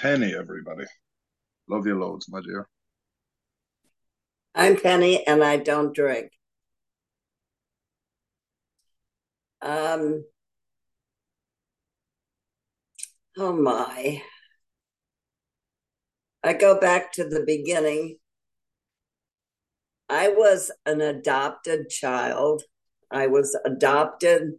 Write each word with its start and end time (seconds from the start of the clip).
Penny, 0.00 0.32
everybody. 0.32 0.84
Love 1.68 1.84
you 1.84 1.98
loads, 1.98 2.28
my 2.28 2.40
dear. 2.40 2.68
I'm 4.54 4.80
Penny 4.80 5.26
and 5.26 5.42
I 5.42 5.56
don't 5.56 5.92
drink. 5.92 6.30
Um, 9.60 10.24
oh 13.36 13.52
my. 13.52 14.22
I 16.44 16.52
go 16.52 16.78
back 16.78 17.12
to 17.14 17.24
the 17.24 17.42
beginning. 17.44 18.18
I 20.08 20.28
was 20.28 20.70
an 20.86 21.00
adopted 21.00 21.88
child. 21.90 22.62
I 23.10 23.26
was 23.26 23.58
adopted 23.64 24.52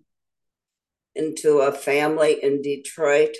into 1.15 1.59
a 1.59 1.71
family 1.71 2.43
in 2.43 2.61
Detroit 2.61 3.35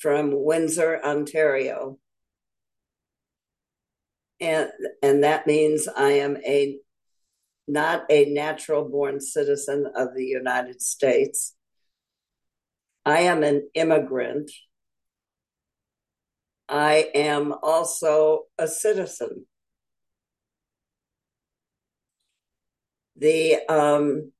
from 0.00 0.30
Windsor, 0.32 1.00
Ontario. 1.04 1.98
And 4.40 4.70
and 5.02 5.24
that 5.24 5.46
means 5.46 5.88
I 5.88 6.12
am 6.12 6.36
a 6.38 6.78
not 7.66 8.04
a 8.08 8.26
natural 8.26 8.88
born 8.88 9.20
citizen 9.20 9.90
of 9.94 10.14
the 10.14 10.24
United 10.24 10.80
States. 10.80 11.54
I 13.04 13.20
am 13.20 13.42
an 13.42 13.68
immigrant. 13.74 14.50
I 16.68 17.10
am 17.14 17.54
also 17.62 18.44
a 18.58 18.68
citizen. 18.68 19.46
The 23.16 23.58
um, 23.68 24.32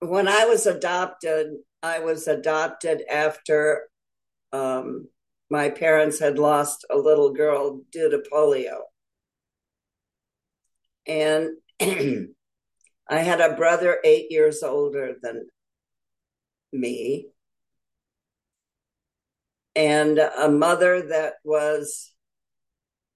when 0.00 0.28
I 0.28 0.46
was 0.46 0.66
adopted, 0.66 1.52
I 1.82 2.00
was 2.00 2.28
adopted 2.28 3.02
after 3.10 3.88
um, 4.52 5.08
my 5.50 5.70
parents 5.70 6.18
had 6.18 6.38
lost 6.38 6.84
a 6.90 6.96
little 6.96 7.32
girl 7.32 7.80
due 7.90 8.10
to 8.10 8.22
polio. 8.32 8.80
And 11.06 11.56
I 11.80 13.18
had 13.18 13.40
a 13.40 13.56
brother 13.56 13.98
eight 14.04 14.30
years 14.30 14.62
older 14.62 15.14
than 15.20 15.46
me, 16.72 17.26
and 19.74 20.18
a 20.18 20.48
mother 20.48 21.02
that 21.08 21.34
was 21.44 22.12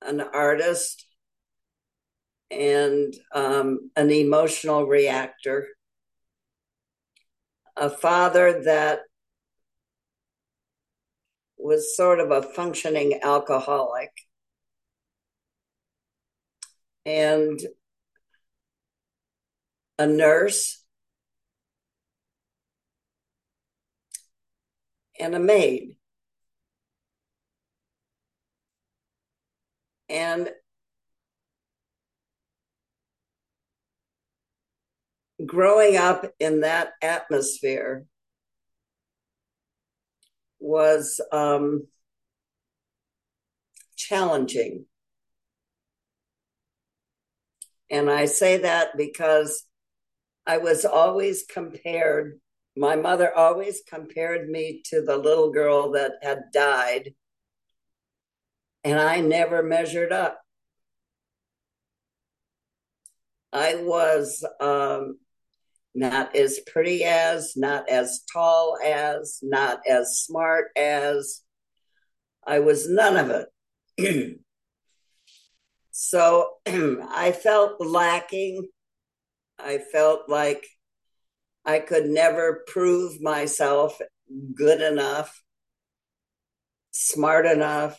an 0.03 0.21
artist 0.21 1.07
and 2.51 3.15
um, 3.35 3.91
an 3.97 4.11
emotional 4.11 4.87
reactor 4.87 5.69
a 7.77 7.91
father 7.91 8.63
that 8.65 9.01
was 11.59 11.97
sort 11.97 12.21
of 12.21 12.31
a 12.31 12.43
functioning 12.43 13.21
alcoholic 13.23 14.11
and 17.07 17.61
a 19.99 20.07
nurse 20.07 20.85
and 25.19 25.35
a 25.35 25.39
maid. 25.39 25.97
And 30.09 30.51
growing 35.45 35.97
up 35.97 36.27
in 36.39 36.61
that 36.61 36.93
atmosphere 37.03 38.07
was 40.61 41.21
um, 41.33 41.87
challenging. 43.97 44.87
And 47.91 48.11
I 48.11 48.25
say 48.27 48.59
that 48.59 48.97
because 48.97 49.65
I 50.47 50.59
was 50.59 50.85
always 50.85 51.45
compared, 51.49 52.41
my 52.77 52.97
mother 52.97 53.33
always 53.37 53.83
compared 53.87 54.49
me 54.49 54.83
to 54.87 55.03
the 55.03 55.17
little 55.17 55.53
girl 55.53 55.93
that 55.93 56.13
had 56.23 56.45
died. 56.53 57.15
And 58.85 58.99
I 58.99 59.21
never 59.21 59.63
measured 59.63 60.13
up. 60.13 60.41
I 63.53 63.77
was 63.77 64.45
um, 64.61 65.19
not 65.95 66.35
as 66.35 66.59
pretty 66.67 67.05
as, 67.05 67.57
not 67.57 67.89
as 67.89 68.23
tall 68.33 68.77
as, 68.85 69.39
not 69.43 69.81
as 69.89 70.19
smart 70.19 70.71
as. 70.77 71.43
I 72.47 72.59
was 72.59 72.89
none 72.89 73.17
of 73.17 73.47
it. 73.99 74.39
so 75.91 76.55
I 76.67 77.33
felt 77.33 77.81
lacking. 77.81 78.69
I 79.59 79.79
felt 79.79 80.29
like 80.29 80.67
I 81.65 81.79
could 81.79 82.07
never 82.07 82.65
prove 82.67 83.23
myself 83.23 83.99
good 84.55 84.81
enough, 84.81 85.43
smart 86.91 87.47
enough, 87.47 87.99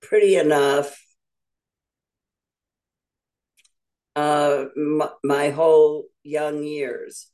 pretty 0.00 0.36
enough 0.36 1.03
uh, 4.16 4.66
my, 4.76 5.08
my 5.22 5.50
whole 5.50 6.06
young 6.22 6.62
years. 6.62 7.30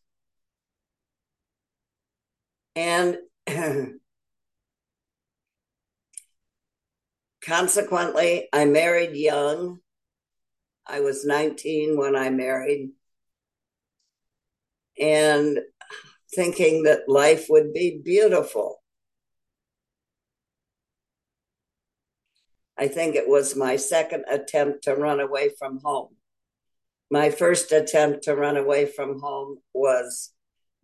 And 2.74 3.18
consequently, 7.44 8.48
I 8.52 8.64
married 8.64 9.16
young. 9.16 9.80
I 10.86 11.00
was 11.00 11.24
19 11.24 11.98
when 11.98 12.16
I 12.16 12.30
married. 12.30 12.90
And 14.98 15.58
thinking 16.34 16.84
that 16.84 17.08
life 17.08 17.46
would 17.48 17.72
be 17.72 18.00
beautiful. 18.04 18.82
I 22.78 22.88
think 22.88 23.14
it 23.14 23.28
was 23.28 23.56
my 23.56 23.76
second 23.76 24.24
attempt 24.30 24.84
to 24.84 24.94
run 24.94 25.20
away 25.20 25.50
from 25.58 25.80
home 25.84 26.16
my 27.10 27.30
first 27.30 27.72
attempt 27.72 28.24
to 28.24 28.36
run 28.36 28.56
away 28.56 28.86
from 28.86 29.20
home 29.20 29.58
was 29.74 30.32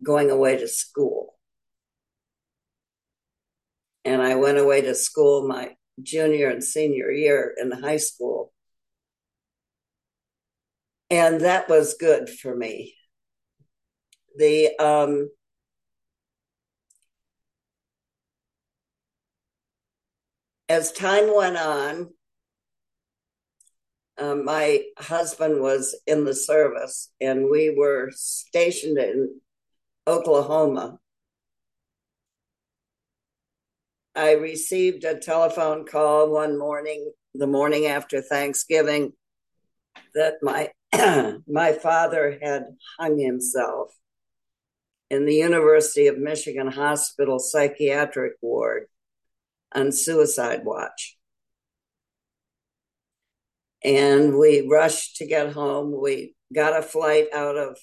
going 0.03 0.29
away 0.29 0.57
to 0.57 0.67
school. 0.67 1.35
And 4.03 4.21
I 4.21 4.35
went 4.35 4.57
away 4.57 4.81
to 4.81 4.95
school 4.95 5.47
my 5.47 5.75
junior 6.01 6.49
and 6.49 6.63
senior 6.63 7.11
year 7.11 7.53
in 7.57 7.71
high 7.71 7.97
school. 7.97 8.53
And 11.09 11.41
that 11.41 11.69
was 11.69 11.95
good 11.95 12.29
for 12.29 12.55
me. 12.55 12.95
The 14.37 14.77
um, 14.77 15.29
as 20.69 20.91
time 20.91 21.33
went 21.33 21.57
on, 21.57 22.09
um, 24.17 24.45
my 24.45 24.83
husband 24.97 25.61
was 25.61 25.95
in 26.07 26.25
the 26.25 26.33
service 26.33 27.11
and 27.21 27.49
we 27.49 27.73
were 27.75 28.09
stationed 28.13 28.97
in 28.97 29.39
Oklahoma. 30.07 30.99
I 34.15 34.31
received 34.31 35.03
a 35.03 35.19
telephone 35.19 35.85
call 35.85 36.31
one 36.31 36.57
morning, 36.57 37.11
the 37.35 37.45
morning 37.45 37.85
after 37.85 38.21
Thanksgiving, 38.21 39.13
that 40.15 40.35
my 40.41 40.71
my 41.47 41.73
father 41.73 42.39
had 42.41 42.63
hung 42.97 43.19
himself 43.19 43.93
in 45.09 45.25
the 45.25 45.35
University 45.35 46.07
of 46.07 46.17
Michigan 46.17 46.67
Hospital 46.67 47.39
psychiatric 47.39 48.33
ward 48.41 48.87
on 49.75 49.91
suicide 49.91 50.61
watch 50.63 51.16
and 53.83 54.37
we 54.37 54.67
rushed 54.69 55.17
to 55.17 55.25
get 55.25 55.53
home. 55.53 55.93
We 55.99 56.35
got 56.53 56.77
a 56.77 56.81
flight 56.81 57.27
out 57.33 57.57
of 57.57 57.77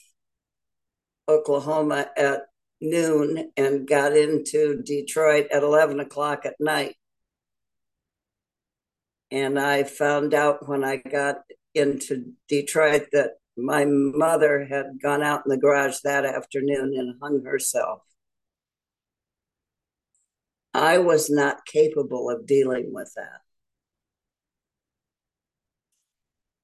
Oklahoma 1.28 2.10
at 2.16 2.42
noon 2.80 3.50
and 3.56 3.86
got 3.86 4.16
into 4.16 4.82
Detroit 4.82 5.48
at 5.52 5.62
11 5.62 6.00
o'clock 6.00 6.44
at 6.44 6.56
night. 6.60 6.96
And 9.30 9.58
I 9.58 9.84
found 9.84 10.34
out 10.34 10.68
when 10.68 10.84
I 10.84 10.96
got 10.96 11.36
into 11.74 12.34
Detroit 12.48 13.06
that 13.12 13.32
my 13.56 13.84
mother 13.84 14.64
had 14.64 15.00
gone 15.02 15.22
out 15.22 15.42
in 15.46 15.50
the 15.50 15.56
garage 15.56 15.98
that 16.04 16.24
afternoon 16.24 16.94
and 16.96 17.16
hung 17.20 17.44
herself. 17.44 18.02
I 20.72 20.98
was 20.98 21.30
not 21.30 21.64
capable 21.66 22.30
of 22.30 22.46
dealing 22.46 22.92
with 22.92 23.12
that. 23.14 23.40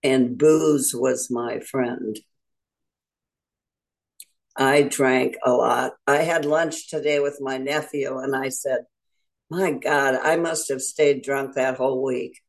And 0.03 0.39
booze 0.39 0.93
was 0.95 1.31
my 1.31 1.61
friend. 1.61 2.19
I 4.57 4.83
drank 4.83 5.37
a 5.45 5.53
lot. 5.53 5.93
I 6.07 6.19
had 6.19 6.45
lunch 6.45 6.89
today 6.89 7.21
with 7.21 7.39
my 7.41 7.59
nephew, 7.59 8.19
and 8.19 8.35
I 8.35 8.49
said, 8.49 8.81
My 9.49 9.73
God, 9.73 10.15
I 10.15 10.37
must 10.37 10.69
have 10.69 10.83
stayed 10.83 11.23
drunk 11.23 11.55
that 11.55 11.77
whole 11.77 12.03
week. 12.03 12.41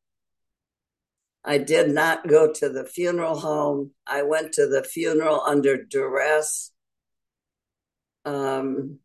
I 1.44 1.58
did 1.58 1.90
not 1.90 2.28
go 2.28 2.52
to 2.54 2.70
the 2.70 2.86
funeral 2.86 3.40
home. 3.40 3.92
I 4.06 4.24
went 4.24 4.54
to 4.54 4.68
the 4.68 4.84
funeral 4.84 5.42
under 5.42 5.84
duress. 5.84 6.72
Um, 8.26 9.00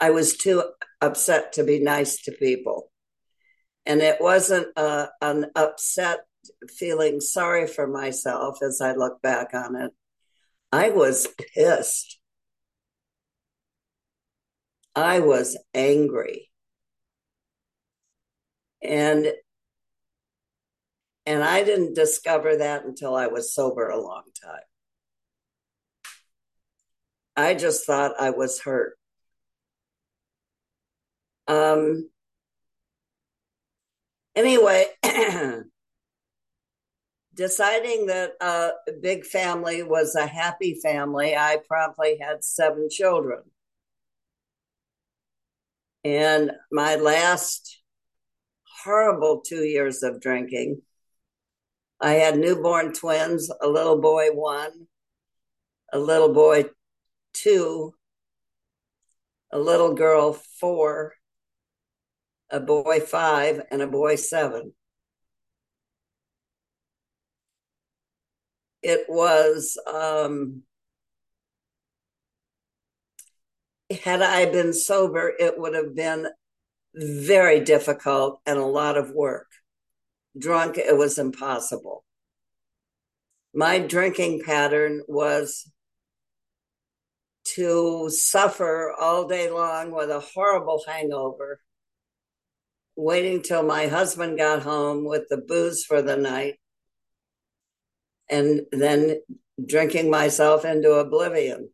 I 0.00 0.10
was 0.10 0.36
too 0.36 0.64
upset 1.00 1.52
to 1.54 1.64
be 1.64 1.78
nice 1.78 2.22
to 2.22 2.32
people. 2.32 2.90
And 3.86 4.00
it 4.00 4.20
wasn't 4.20 4.68
uh, 4.76 5.06
an 5.20 5.46
upset 5.54 6.20
feeling 6.68 7.20
sorry 7.20 7.66
for 7.66 7.86
myself 7.86 8.58
as 8.62 8.80
I 8.80 8.92
look 8.92 9.20
back 9.22 9.54
on 9.54 9.76
it. 9.76 9.92
I 10.72 10.90
was 10.90 11.28
pissed. 11.54 12.18
I 14.94 15.20
was 15.20 15.56
angry. 15.74 16.50
And 18.82 19.32
and 21.26 21.44
I 21.44 21.62
didn't 21.62 21.94
discover 21.94 22.56
that 22.56 22.84
until 22.84 23.14
I 23.14 23.26
was 23.26 23.54
sober 23.54 23.88
a 23.90 24.00
long 24.00 24.24
time. 24.42 24.62
I 27.36 27.54
just 27.54 27.86
thought 27.86 28.20
I 28.20 28.30
was 28.30 28.60
hurt. 28.60 28.98
Um 31.46 32.10
anyway, 34.34 34.86
deciding 37.38 38.06
that 38.06 38.32
a 38.40 38.70
big 39.00 39.24
family 39.24 39.84
was 39.84 40.16
a 40.16 40.26
happy 40.26 40.78
family, 40.82 41.36
I 41.36 41.58
promptly 41.68 42.18
had 42.20 42.42
seven 42.42 42.88
children. 42.90 43.42
And 46.02 46.50
my 46.72 46.96
last 46.96 47.80
horrible 48.82 49.40
two 49.40 49.62
years 49.62 50.02
of 50.02 50.20
drinking, 50.20 50.82
I 52.00 52.14
had 52.14 52.36
newborn 52.36 52.92
twins, 52.92 53.50
a 53.62 53.68
little 53.68 54.00
boy 54.00 54.32
one, 54.32 54.88
a 55.92 55.98
little 55.98 56.34
boy 56.34 56.64
two, 57.34 57.94
a 59.52 59.60
little 59.60 59.94
girl 59.94 60.32
four, 60.32 61.14
a 62.50 62.58
boy 62.58 62.98
five, 62.98 63.62
and 63.70 63.80
a 63.80 63.86
boy 63.86 64.16
seven. 64.16 64.72
It 68.82 69.06
was 69.08 69.78
um, 69.92 70.62
had 74.04 74.22
I 74.22 74.46
been 74.46 74.72
sober, 74.72 75.32
it 75.38 75.58
would 75.58 75.74
have 75.74 75.94
been 75.94 76.28
very 76.94 77.60
difficult 77.60 78.40
and 78.46 78.58
a 78.58 78.64
lot 78.64 78.96
of 78.96 79.12
work. 79.12 79.46
Drunk, 80.38 80.78
it 80.78 80.96
was 80.96 81.18
impossible. 81.18 82.04
My 83.54 83.78
drinking 83.78 84.42
pattern 84.44 85.02
was 85.08 85.70
to 87.54 88.10
suffer 88.10 88.92
all 89.00 89.26
day 89.26 89.50
long 89.50 89.90
with 89.90 90.10
a 90.10 90.20
horrible 90.20 90.82
hangover, 90.86 91.60
waiting 92.94 93.42
till 93.42 93.62
my 93.62 93.86
husband 93.86 94.36
got 94.36 94.62
home 94.62 95.04
with 95.04 95.24
the 95.30 95.38
booze 95.38 95.82
for 95.84 96.02
the 96.02 96.16
night, 96.16 96.56
and 98.30 98.62
then 98.72 99.20
drinking 99.64 100.10
myself 100.10 100.64
into 100.64 100.92
oblivion. 100.92 101.70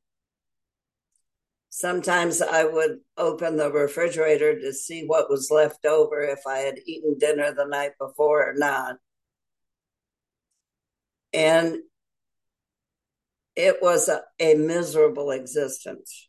Sometimes 1.70 2.40
I 2.40 2.64
would 2.64 3.00
open 3.16 3.56
the 3.56 3.70
refrigerator 3.70 4.58
to 4.60 4.72
see 4.72 5.04
what 5.04 5.28
was 5.28 5.50
left 5.50 5.84
over 5.84 6.22
if 6.22 6.46
I 6.46 6.58
had 6.58 6.78
eaten 6.86 7.18
dinner 7.18 7.52
the 7.52 7.66
night 7.66 7.92
before 7.98 8.48
or 8.48 8.54
not. 8.54 8.96
And 11.32 11.78
it 13.56 13.82
was 13.82 14.08
a, 14.08 14.22
a 14.38 14.54
miserable 14.54 15.32
existence. 15.32 16.28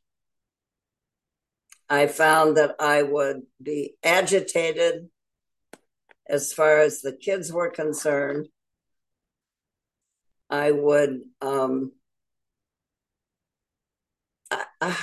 I 1.88 2.08
found 2.08 2.58
that 2.58 2.76
I 2.80 3.04
would 3.04 3.44
be 3.62 3.98
agitated 4.04 5.10
as 6.28 6.54
far 6.54 6.80
as 6.80 7.02
the 7.02 7.14
kids 7.14 7.54
were 7.54 7.70
concerned. 7.70 8.48
I 10.50 10.72
would 10.72 11.22
um, 11.42 11.92
I, 14.82 14.98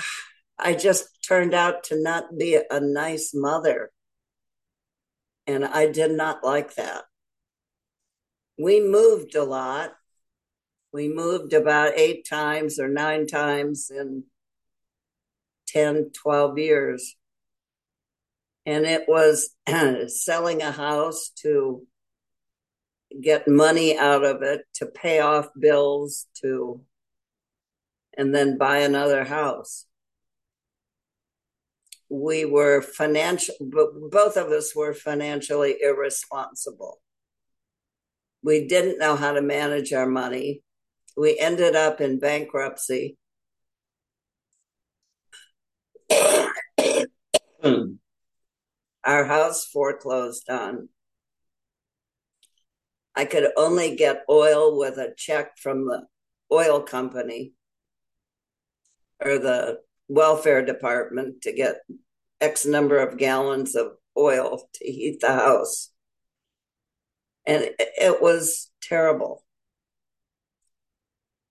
I 0.58 0.74
just 0.74 1.08
turned 1.26 1.54
out 1.54 1.84
to 1.84 2.00
not 2.00 2.38
be 2.38 2.58
a 2.70 2.80
nice 2.80 3.32
mother. 3.34 3.90
And 5.46 5.64
I 5.64 5.90
did 5.90 6.12
not 6.12 6.44
like 6.44 6.74
that. 6.76 7.02
We 8.58 8.80
moved 8.80 9.34
a 9.34 9.44
lot. 9.44 9.92
We 10.92 11.08
moved 11.08 11.52
about 11.52 11.98
eight 11.98 12.26
times 12.28 12.78
or 12.78 12.88
nine 12.88 13.26
times 13.26 13.90
in 13.90 14.24
10, 15.68 16.10
12 16.12 16.58
years. 16.58 17.16
And 18.64 18.86
it 18.86 19.08
was 19.08 19.56
selling 20.06 20.62
a 20.62 20.70
house 20.70 21.30
to 21.42 21.84
get 23.20 23.48
money 23.48 23.96
out 23.98 24.24
of 24.24 24.42
it 24.42 24.62
to 24.74 24.86
pay 24.86 25.20
off 25.20 25.48
bills 25.58 26.26
to 26.42 26.80
and 28.16 28.34
then 28.34 28.58
buy 28.58 28.78
another 28.78 29.24
house. 29.24 29.86
We 32.08 32.44
were 32.44 32.82
financial 32.82 33.54
both 33.60 34.36
of 34.36 34.48
us 34.48 34.76
were 34.76 34.92
financially 34.92 35.76
irresponsible. 35.82 37.00
We 38.42 38.66
didn't 38.66 38.98
know 38.98 39.16
how 39.16 39.32
to 39.32 39.40
manage 39.40 39.92
our 39.92 40.06
money. 40.06 40.62
We 41.16 41.38
ended 41.38 41.76
up 41.76 42.00
in 42.00 42.18
bankruptcy. 42.18 43.16
Our 49.04 49.24
house 49.24 49.66
foreclosed 49.66 50.48
on 50.50 50.88
I 53.14 53.24
could 53.24 53.48
only 53.56 53.94
get 53.96 54.24
oil 54.28 54.78
with 54.78 54.96
a 54.96 55.14
check 55.16 55.58
from 55.58 55.86
the 55.86 56.06
oil 56.50 56.80
company 56.80 57.52
or 59.22 59.38
the 59.38 59.80
welfare 60.08 60.64
department 60.64 61.42
to 61.42 61.52
get 61.52 61.76
X 62.40 62.66
number 62.66 62.98
of 62.98 63.18
gallons 63.18 63.74
of 63.74 63.92
oil 64.16 64.68
to 64.74 64.84
heat 64.84 65.20
the 65.20 65.32
house. 65.32 65.90
And 67.46 67.70
it 67.78 68.22
was 68.22 68.70
terrible. 68.82 69.44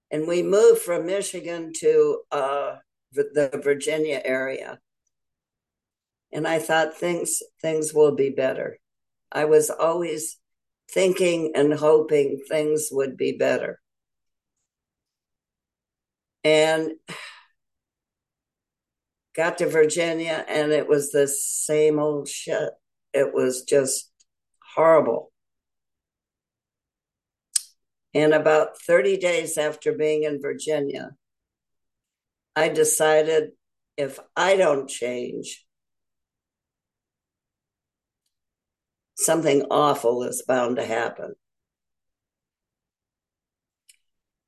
And 0.10 0.28
we 0.28 0.44
moved 0.44 0.82
from 0.82 1.06
Michigan 1.06 1.72
to 1.80 2.20
uh, 2.32 2.76
the 3.14 3.62
Virginia 3.64 4.22
area. 4.24 4.80
And 6.34 6.48
I 6.48 6.60
thought 6.60 6.98
things 6.98 7.42
things 7.62 7.94
will 7.94 8.16
be 8.16 8.30
better. 8.30 8.78
I 9.32 9.46
was 9.46 9.70
always 9.70 10.38
thinking 10.94 11.52
and 11.56 11.74
hoping 11.74 12.40
things 12.50 12.90
would 12.92 13.18
be 13.18 13.32
better. 13.34 13.80
And 16.44 16.94
got 19.36 19.60
to 19.60 19.68
Virginia 19.68 20.44
and 20.48 20.72
it 20.72 20.88
was 20.88 21.12
the 21.12 21.28
same 21.28 22.00
old 22.00 22.28
shit. 22.28 22.72
It 23.14 23.34
was 23.34 23.64
just 23.64 24.12
horrible. 24.76 25.32
And 28.14 28.34
about 28.34 28.82
30 28.82 29.18
days 29.18 29.58
after 29.58 29.94
being 29.94 30.24
in 30.24 30.42
Virginia, 30.42 31.12
I 32.56 32.68
decided 32.68 33.52
if 33.96 34.20
I 34.36 34.58
don't 34.58 34.90
change, 34.90 35.66
something 39.22 39.64
awful 39.70 40.24
is 40.24 40.44
bound 40.48 40.78
to 40.78 40.86
happen. 40.86 41.36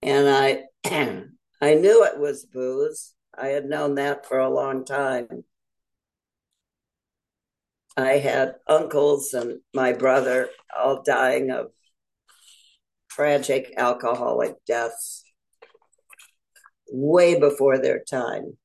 And 0.02 0.28
I 0.28 0.64
I 1.62 1.76
knew 1.76 2.04
it 2.04 2.20
was 2.20 2.46
booze. 2.46 3.14
I 3.38 3.48
had 3.48 3.66
known 3.66 3.96
that 3.96 4.26
for 4.26 4.38
a 4.38 4.50
long 4.50 4.86
time. 4.86 5.46
I 7.96 8.14
had 8.14 8.56
uncles 8.68 9.34
and 9.34 9.60
my 9.74 9.94
brother 9.94 10.50
all 10.76 11.04
dying 11.04 11.52
of 11.52 11.68
tragic 13.10 13.74
alcoholic 13.78 14.56
deaths 14.66 15.24
way 16.92 17.40
before 17.40 17.78
their 17.78 18.04
time. 18.04 18.58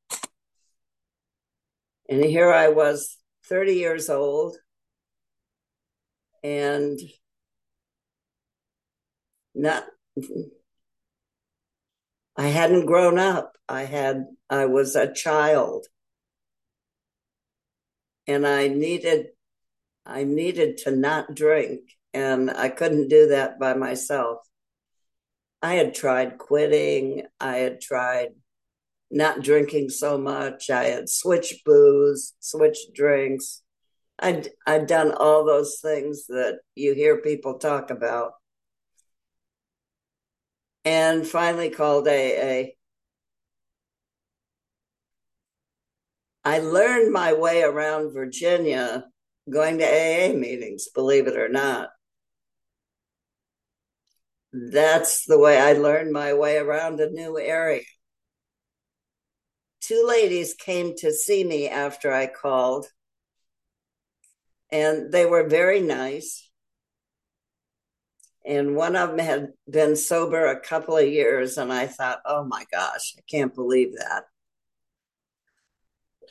And 2.08 2.24
here 2.24 2.50
I 2.52 2.68
was, 2.68 3.18
30 3.44 3.74
years 3.74 4.08
old, 4.08 4.56
and 6.42 6.98
not 9.54 9.84
I 12.36 12.46
hadn't 12.46 12.86
grown 12.86 13.18
up. 13.18 13.56
I 13.68 13.82
had 13.82 14.26
I 14.48 14.66
was 14.66 14.94
a 14.94 15.12
child. 15.12 15.86
And 18.28 18.46
I 18.46 18.68
needed 18.68 19.28
I 20.06 20.24
needed 20.24 20.78
to 20.78 20.90
not 20.92 21.34
drink 21.34 21.80
and 22.14 22.50
I 22.50 22.68
couldn't 22.68 23.08
do 23.08 23.28
that 23.28 23.58
by 23.58 23.74
myself. 23.74 24.38
I 25.60 25.74
had 25.74 25.94
tried 25.94 26.38
quitting, 26.38 27.26
I 27.40 27.56
had 27.56 27.80
tried 27.80 28.28
not 29.10 29.42
drinking 29.42 29.90
so 29.90 30.16
much, 30.16 30.70
I 30.70 30.84
had 30.84 31.08
switched 31.08 31.64
booze, 31.64 32.34
switched 32.38 32.94
drinks. 32.94 33.62
I'd 34.18 34.48
I'd 34.66 34.86
done 34.86 35.12
all 35.12 35.44
those 35.44 35.78
things 35.80 36.26
that 36.26 36.60
you 36.74 36.94
hear 36.94 37.20
people 37.20 37.58
talk 37.58 37.90
about 37.90 38.32
and 40.84 41.26
finally 41.26 41.70
called 41.70 42.08
AA. 42.08 42.72
I 46.44 46.60
learned 46.60 47.12
my 47.12 47.34
way 47.34 47.62
around 47.62 48.12
Virginia 48.12 49.04
going 49.50 49.78
to 49.78 49.84
AA 49.84 50.32
meetings, 50.34 50.88
believe 50.94 51.26
it 51.26 51.36
or 51.36 51.48
not. 51.48 51.90
That's 54.52 55.26
the 55.26 55.38
way 55.38 55.60
I 55.60 55.74
learned 55.74 56.10
my 56.12 56.32
way 56.32 56.56
around 56.56 57.00
a 57.00 57.10
new 57.10 57.38
area. 57.38 57.82
Two 59.80 60.04
ladies 60.08 60.54
came 60.54 60.94
to 60.98 61.12
see 61.12 61.44
me 61.44 61.68
after 61.68 62.12
I 62.12 62.26
called, 62.26 62.86
and 64.70 65.12
they 65.12 65.26
were 65.26 65.48
very 65.48 65.80
nice. 65.80 66.48
And 68.44 68.76
one 68.76 68.96
of 68.96 69.10
them 69.10 69.18
had 69.18 69.52
been 69.70 69.96
sober 69.96 70.46
a 70.46 70.60
couple 70.60 70.96
of 70.96 71.06
years 71.06 71.58
and 71.58 71.72
i 71.72 71.86
thought 71.86 72.20
oh 72.24 72.44
my 72.44 72.64
gosh 72.72 73.14
i 73.18 73.22
can't 73.30 73.54
believe 73.54 73.94
that. 73.96 74.24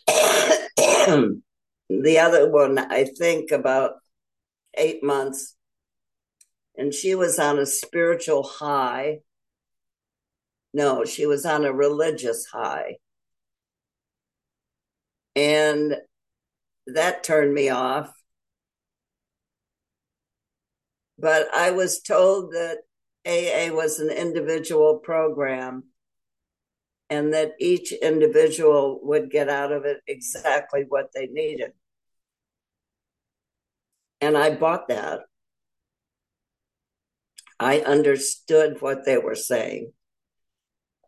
The 1.89 2.20
other 2.20 2.50
one 2.51 2.77
i 2.77 3.06
think 3.06 3.51
about 3.51 3.94
eight 4.75 5.03
months 5.03 5.56
and 6.77 6.94
she 6.94 7.15
was 7.15 7.39
on 7.39 7.58
a 7.58 7.65
spiritual 7.65 8.44
high. 8.44 9.22
No 10.74 11.06
she 11.06 11.25
was 11.25 11.46
on 11.46 11.65
a 11.65 11.74
religious 11.74 12.46
high. 12.46 12.98
And 15.36 15.98
that 16.88 17.24
turned 17.24 17.53
me 17.53 17.70
off 17.70 18.13
but 21.17 21.53
I 21.53 21.71
was 21.71 22.01
told 22.01 22.51
that 22.51 22.77
AA 23.25 23.74
was 23.74 24.00
an 24.00 24.09
individual 24.09 25.00
program 25.00 25.83
and 27.09 27.33
that 27.33 27.53
each 27.59 27.91
individual 27.91 29.00
would 29.03 29.31
get 29.31 29.50
out 29.50 29.71
of 29.71 29.86
it 29.86 29.97
exactly 30.07 30.86
what 30.88 31.09
they 31.13 31.27
needed. 31.27 31.71
And 34.21 34.38
I 34.38 34.55
bought 34.55 34.88
that. 34.89 35.21
I 37.59 37.79
understood 37.79 38.81
what 38.81 39.05
they 39.05 39.17
were 39.17 39.36
saying. 39.36 39.93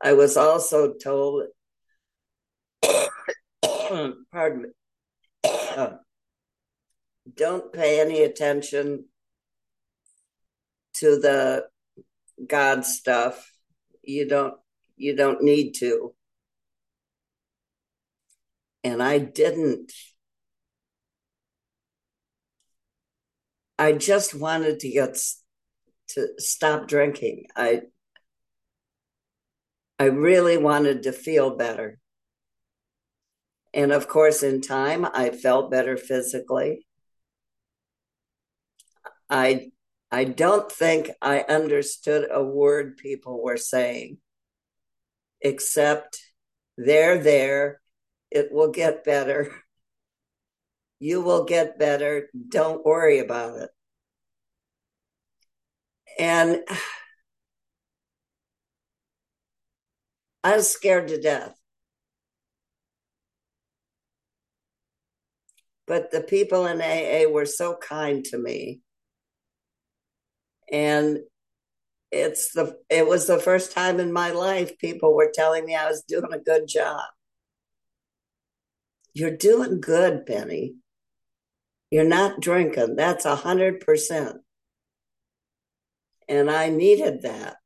I 0.01 0.13
was 0.13 0.37
also 0.37 0.93
told, 0.93 1.43
pardon 4.31 4.63
me, 4.63 4.69
don't 7.35 7.73
pay 7.73 7.99
any 7.99 8.23
attention 8.23 9.05
to 10.99 11.19
the 11.19 11.65
God 12.47 12.85
stuff. 12.85 13.51
You 14.03 14.27
don't 14.27 14.55
you 14.95 15.15
don't 15.15 15.43
need 15.43 15.73
to. 15.75 16.13
And 18.83 19.01
I 19.03 19.19
didn't. 19.19 19.91
I 23.77 23.93
just 23.93 24.35
wanted 24.35 24.79
to 24.81 24.89
get 24.89 25.17
to 26.09 26.27
stop 26.37 26.87
drinking. 26.87 27.45
I 27.55 27.83
I 29.97 30.05
really 30.05 30.57
wanted 30.57 31.03
to 31.03 31.11
feel 31.11 31.55
better. 31.55 31.99
And 33.73 33.91
of 33.91 34.07
course, 34.07 34.43
in 34.43 34.61
time, 34.61 35.05
I 35.05 35.29
felt 35.29 35.71
better 35.71 35.95
physically. 35.97 36.87
I 39.29 39.71
I 40.11 40.23
don't 40.23 40.71
think 40.71 41.11
I 41.21 41.41
understood 41.47 42.27
a 42.31 42.43
word 42.43 42.97
people 42.97 43.43
were 43.43 43.57
saying, 43.57 44.17
except 45.41 46.19
they're 46.77 47.19
there. 47.19 47.79
It 48.31 48.51
will 48.51 48.71
get 48.71 49.03
better. 49.03 49.51
You 50.99 51.21
will 51.21 51.45
get 51.45 51.79
better. 51.79 52.29
Don't 52.49 52.85
worry 52.85 53.19
about 53.19 53.57
it. 53.57 53.69
And 56.19 56.61
I 60.43 60.57
was 60.57 60.69
scared 60.69 61.07
to 61.07 61.21
death. 61.21 61.55
But 65.87 66.11
the 66.11 66.21
people 66.21 66.65
in 66.65 66.81
AA 66.81 67.31
were 67.31 67.45
so 67.45 67.77
kind 67.77 68.25
to 68.25 68.37
me 68.37 68.81
and 70.71 71.19
it's 72.11 72.53
the 72.53 72.77
it 72.89 73.07
was 73.07 73.27
the 73.27 73.39
first 73.39 73.71
time 73.71 73.99
in 73.99 74.11
my 74.11 74.31
life 74.31 74.77
people 74.79 75.15
were 75.15 75.31
telling 75.33 75.65
me 75.65 75.75
I 75.75 75.87
was 75.87 76.03
doing 76.07 76.33
a 76.33 76.39
good 76.39 76.67
job. 76.67 77.01
You're 79.13 79.37
doing 79.37 79.81
good, 79.81 80.25
Penny. 80.25 80.75
You're 81.91 82.03
not 82.03 82.39
drinking. 82.39 82.95
That's 82.95 83.25
a 83.25 83.35
hundred 83.35 83.81
percent. 83.81 84.37
And 86.27 86.49
I 86.49 86.69
needed 86.69 87.23
that. 87.23 87.57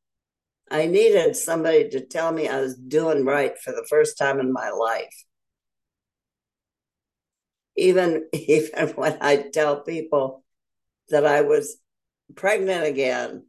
I 0.72 0.88
needed 0.88 1.36
somebody 1.36 1.90
to 1.90 2.02
tell 2.02 2.32
me 2.32 2.48
I 2.48 2.62
was 2.62 2.76
doing 2.76 3.26
right 3.26 3.58
for 3.60 3.72
the 3.72 3.86
first 3.90 4.18
time 4.18 4.40
in 4.40 4.52
my 4.52 4.70
life. 4.72 5.26
Even 7.78 8.28
even 8.34 8.90
when 8.90 9.18
I 9.22 9.50
tell 9.54 9.82
people 9.82 10.44
that 11.10 11.26
I 11.26 11.42
was 11.42 11.78
pregnant 12.36 12.86
again, 12.86 13.46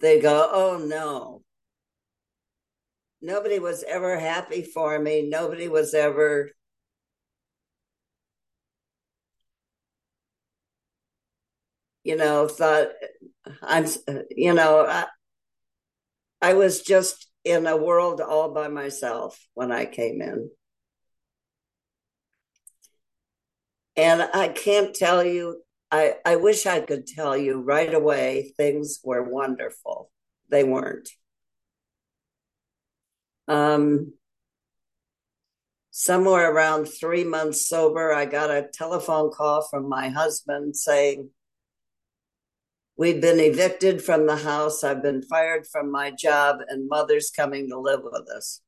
they 0.00 0.20
go, 0.20 0.48
oh 0.52 0.78
no. 0.84 1.42
Nobody 3.22 3.58
was 3.58 3.84
ever 3.84 4.18
happy 4.18 4.62
for 4.62 4.98
me. 4.98 5.28
Nobody 5.28 5.68
was 5.68 5.92
ever 5.92 6.50
you 12.04 12.16
know 12.16 12.48
thought 12.48 12.88
i'm 13.62 13.86
you 14.30 14.54
know 14.54 14.86
I, 14.86 15.06
I 16.42 16.54
was 16.54 16.82
just 16.82 17.28
in 17.44 17.66
a 17.66 17.76
world 17.76 18.20
all 18.20 18.52
by 18.52 18.68
myself 18.68 19.38
when 19.54 19.72
i 19.72 19.84
came 19.84 20.20
in 20.22 20.50
and 23.96 24.22
i 24.34 24.48
can't 24.48 24.94
tell 24.94 25.24
you 25.24 25.62
I, 25.90 26.14
I 26.24 26.36
wish 26.36 26.66
I 26.66 26.80
could 26.80 27.06
tell 27.06 27.36
you 27.36 27.60
right 27.60 27.92
away 27.92 28.52
things 28.56 29.00
were 29.02 29.22
wonderful. 29.22 30.10
They 30.48 30.64
weren't. 30.64 31.08
Um, 33.48 34.12
somewhere 35.90 36.52
around 36.52 36.86
three 36.86 37.24
months 37.24 37.68
sober, 37.68 38.12
I 38.12 38.24
got 38.24 38.50
a 38.50 38.68
telephone 38.72 39.30
call 39.30 39.66
from 39.68 39.88
my 39.88 40.08
husband 40.08 40.76
saying, 40.76 41.30
We've 42.96 43.20
been 43.20 43.40
evicted 43.40 44.02
from 44.02 44.26
the 44.26 44.36
house. 44.36 44.84
I've 44.84 45.02
been 45.02 45.22
fired 45.22 45.66
from 45.66 45.90
my 45.90 46.10
job, 46.10 46.58
and 46.68 46.86
mother's 46.86 47.30
coming 47.30 47.70
to 47.70 47.78
live 47.80 48.00
with 48.02 48.28
us. 48.28 48.60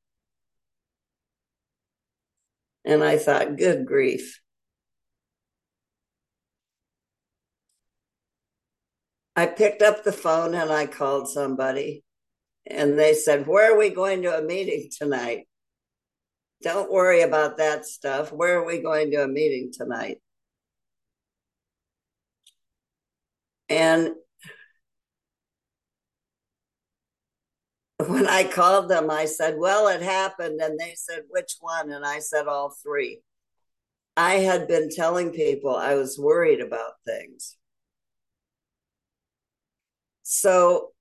And 2.83 3.03
I 3.03 3.17
thought, 3.17 3.57
good 3.57 3.85
grief. 3.85 4.41
I 9.35 9.47
picked 9.47 9.81
up 9.81 10.03
the 10.03 10.11
phone 10.11 10.53
and 10.53 10.71
I 10.71 10.85
called 10.85 11.27
somebody, 11.29 12.03
and 12.67 12.97
they 12.97 13.13
said, 13.13 13.47
Where 13.47 13.73
are 13.73 13.77
we 13.77 13.89
going 13.89 14.21
to 14.23 14.37
a 14.37 14.41
meeting 14.41 14.89
tonight? 14.95 15.47
Don't 16.61 16.91
worry 16.91 17.21
about 17.21 17.57
that 17.57 17.85
stuff. 17.85 18.31
Where 18.31 18.59
are 18.59 18.65
we 18.65 18.81
going 18.81 19.11
to 19.11 19.23
a 19.23 19.27
meeting 19.27 19.71
tonight? 19.73 20.17
And 23.69 24.11
when 27.97 28.27
I 28.27 28.43
called 28.43 28.89
them, 28.89 29.09
I 29.09 29.25
said, 29.25 29.55
Well, 29.57 29.87
it 29.87 30.01
happened. 30.01 30.61
And 30.61 30.79
they 30.79 30.93
said, 30.95 31.23
Which 31.29 31.55
one? 31.59 31.91
And 31.91 32.05
I 32.05 32.19
said, 32.19 32.47
All 32.47 32.75
three. 32.83 33.21
I 34.15 34.35
had 34.35 34.67
been 34.67 34.89
telling 34.89 35.31
people 35.31 35.75
I 35.75 35.95
was 35.95 36.19
worried 36.19 36.61
about 36.61 36.93
things. 37.05 37.57
So 40.23 40.93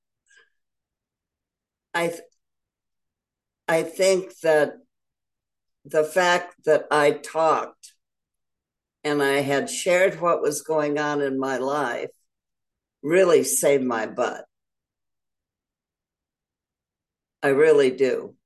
I 1.95 2.13
I 3.69 3.83
think 3.83 4.39
that 4.41 4.75
the 5.85 6.05
fact 6.05 6.65
that 6.65 6.87
I 6.91 7.13
talked 7.13 7.95
and 9.05 9.23
I 9.23 9.41
had 9.41 9.69
shared 9.69 10.21
what 10.21 10.43
was 10.43 10.63
going 10.63 10.99
on 10.99 11.21
in 11.21 11.39
my 11.39 11.59
life 11.59 12.11
really 13.03 13.43
saved 13.45 13.85
my 13.85 14.07
butt. 14.07 14.45
I 17.43 17.49
really 17.49 17.91
do. 17.91 18.37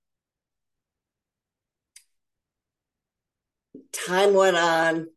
Time 3.93 4.33
went 4.35 4.57
on 4.57 5.09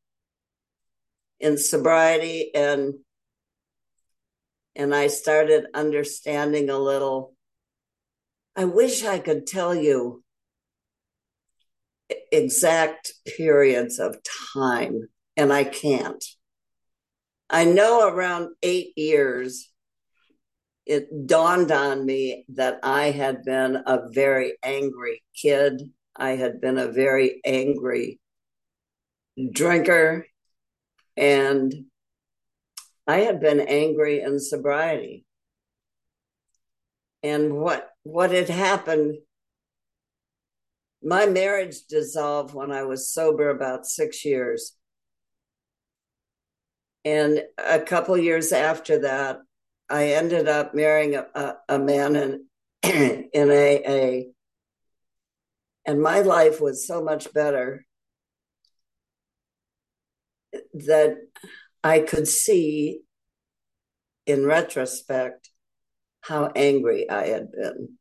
in 1.40 1.58
sobriety 1.58 2.54
and 2.54 2.96
and 4.80 4.96
I 4.96 5.08
started 5.08 5.66
understanding 5.74 6.70
a 6.70 6.80
little. 6.80 7.34
I 8.56 8.64
wish 8.64 9.04
I 9.04 9.20
could 9.20 9.46
tell 9.46 9.76
you 9.76 10.24
exact 12.32 13.12
periods 13.26 14.00
of 14.00 14.16
time, 14.56 15.10
and 15.36 15.52
I 15.52 15.66
can't. 15.66 16.24
I 17.50 17.66
know 17.66 18.08
around 18.08 18.56
eight 18.64 18.98
years, 18.98 19.70
it 20.86 21.28
dawned 21.28 21.72
on 21.74 22.06
me 22.06 22.46
that 22.56 22.80
I 22.82 23.12
had 23.12 23.44
been 23.44 23.84
a 23.86 24.10
very 24.12 24.54
angry 24.64 25.22
kid. 25.36 25.92
I 26.16 26.38
had 26.38 26.62
been 26.62 26.78
a 26.78 26.88
very 26.88 27.42
angry 27.44 28.22
drinker, 29.52 30.26
and 31.18 31.74
I 33.10 33.22
had 33.22 33.40
been 33.40 33.60
angry 33.60 34.22
in 34.22 34.40
sobriety. 34.40 35.26
And 37.24 37.56
what 37.56 37.90
what 38.04 38.30
had 38.30 38.50
happened 38.50 39.18
my 41.02 41.26
marriage 41.26 41.88
dissolved 41.90 42.54
when 42.54 42.72
I 42.72 42.84
was 42.84 43.12
sober 43.12 43.50
about 43.50 43.88
6 43.88 44.26
years. 44.26 44.76
And 47.04 47.42
a 47.58 47.80
couple 47.80 48.16
years 48.16 48.52
after 48.52 49.00
that, 49.00 49.40
I 49.90 50.10
ended 50.10 50.48
up 50.48 50.76
marrying 50.76 51.16
a, 51.16 51.26
a, 51.34 51.56
a 51.68 51.80
man 51.80 52.16
in 52.16 52.46
in 53.34 53.50
AA. 53.50 54.30
And 55.84 56.00
my 56.00 56.20
life 56.20 56.62
was 56.62 56.86
so 56.86 57.04
much 57.04 57.34
better 57.34 57.88
that 60.74 61.18
I 61.84 62.00
could 62.00 62.28
see 62.28 63.02
in 64.26 64.46
retrospect 64.46 65.50
how 66.22 66.52
angry 66.56 67.10
I 67.10 67.28
had 67.28 67.52
been 67.52 67.98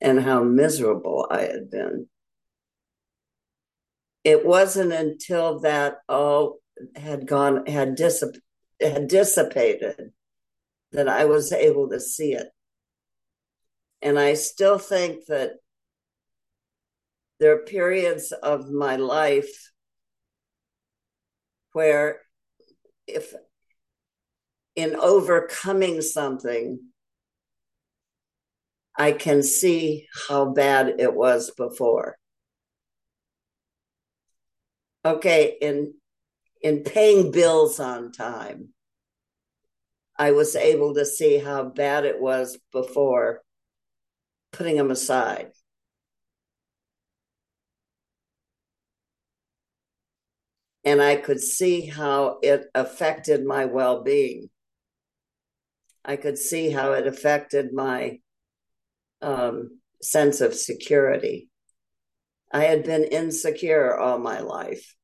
and 0.00 0.20
how 0.20 0.42
miserable 0.42 1.26
I 1.30 1.42
had 1.42 1.70
been. 1.70 2.08
It 4.24 4.44
wasn't 4.44 4.92
until 4.92 5.60
that 5.60 5.98
all 6.08 6.58
had 6.96 7.26
gone, 7.26 7.66
had, 7.66 7.96
dissip- 7.96 8.40
had 8.80 9.08
dissipated, 9.08 10.12
that 10.92 11.08
I 11.08 11.24
was 11.24 11.52
able 11.52 11.88
to 11.90 12.00
see 12.00 12.32
it. 12.32 12.48
And 14.02 14.18
I 14.18 14.34
still 14.34 14.78
think 14.78 15.26
that 15.26 15.52
there 17.38 17.54
are 17.54 17.58
periods 17.58 18.32
of 18.32 18.70
my 18.70 18.96
life 18.96 19.70
where 21.72 22.25
if 23.06 23.34
in 24.74 24.94
overcoming 24.96 26.02
something, 26.02 26.78
I 28.98 29.12
can 29.12 29.42
see 29.42 30.08
how 30.28 30.46
bad 30.46 31.00
it 31.00 31.14
was 31.14 31.50
before. 31.50 32.18
Okay, 35.04 35.56
in 35.60 35.94
in 36.62 36.82
paying 36.82 37.30
bills 37.30 37.78
on 37.78 38.10
time, 38.12 38.70
I 40.18 40.32
was 40.32 40.56
able 40.56 40.94
to 40.94 41.04
see 41.04 41.38
how 41.38 41.64
bad 41.64 42.04
it 42.04 42.20
was 42.20 42.58
before 42.72 43.42
putting 44.52 44.76
them 44.76 44.90
aside. 44.90 45.52
And 50.86 51.02
I 51.02 51.16
could 51.16 51.40
see 51.40 51.84
how 51.86 52.38
it 52.42 52.70
affected 52.72 53.44
my 53.44 53.64
well 53.64 54.04
being. 54.04 54.48
I 56.04 56.14
could 56.14 56.38
see 56.38 56.70
how 56.70 56.92
it 56.92 57.08
affected 57.08 57.74
my 57.74 58.20
um, 59.20 59.80
sense 60.00 60.40
of 60.40 60.54
security. 60.54 61.48
I 62.52 62.64
had 62.64 62.84
been 62.84 63.02
insecure 63.02 63.98
all 63.98 64.18
my 64.18 64.38
life. 64.38 64.94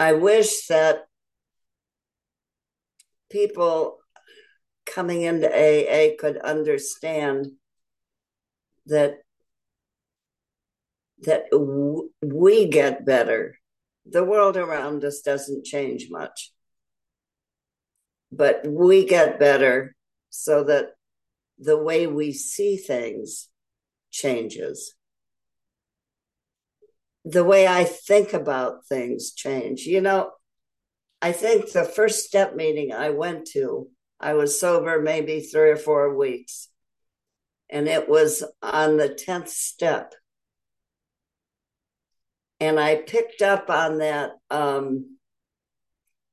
I 0.00 0.14
wish 0.14 0.66
that 0.66 1.04
people 3.30 3.98
coming 4.84 5.22
into 5.22 5.46
AA 5.48 6.16
could 6.18 6.38
understand 6.38 7.46
that 8.86 9.18
that 11.22 11.50
w- 11.50 12.10
we 12.22 12.68
get 12.68 13.06
better. 13.06 13.56
The 14.06 14.24
world 14.24 14.56
around 14.56 15.04
us 15.04 15.20
doesn't 15.20 15.64
change 15.64 16.08
much, 16.10 16.52
but 18.30 18.66
we 18.66 19.06
get 19.06 19.38
better 19.38 19.94
so 20.30 20.64
that 20.64 20.90
the 21.58 21.76
way 21.78 22.06
we 22.06 22.32
see 22.32 22.76
things 22.76 23.48
changes. 24.10 24.94
The 27.24 27.44
way 27.44 27.68
I 27.68 27.84
think 27.84 28.32
about 28.32 28.86
things 28.86 29.32
change. 29.32 29.82
You 29.82 30.00
know, 30.00 30.32
I 31.20 31.30
think 31.30 31.70
the 31.70 31.84
first 31.84 32.26
step 32.26 32.56
meeting 32.56 32.92
I 32.92 33.10
went 33.10 33.46
to, 33.52 33.88
I 34.18 34.34
was 34.34 34.58
sober 34.58 35.00
maybe 35.00 35.40
three 35.40 35.70
or 35.70 35.76
four 35.76 36.16
weeks. 36.16 36.68
And 37.70 37.88
it 37.88 38.08
was 38.08 38.42
on 38.60 38.96
the 38.96 39.08
10th 39.08 39.48
step 39.48 40.14
and 42.62 42.78
I 42.78 42.94
picked 42.94 43.42
up 43.42 43.70
on 43.70 43.98
that 43.98 44.34
um, 44.48 45.16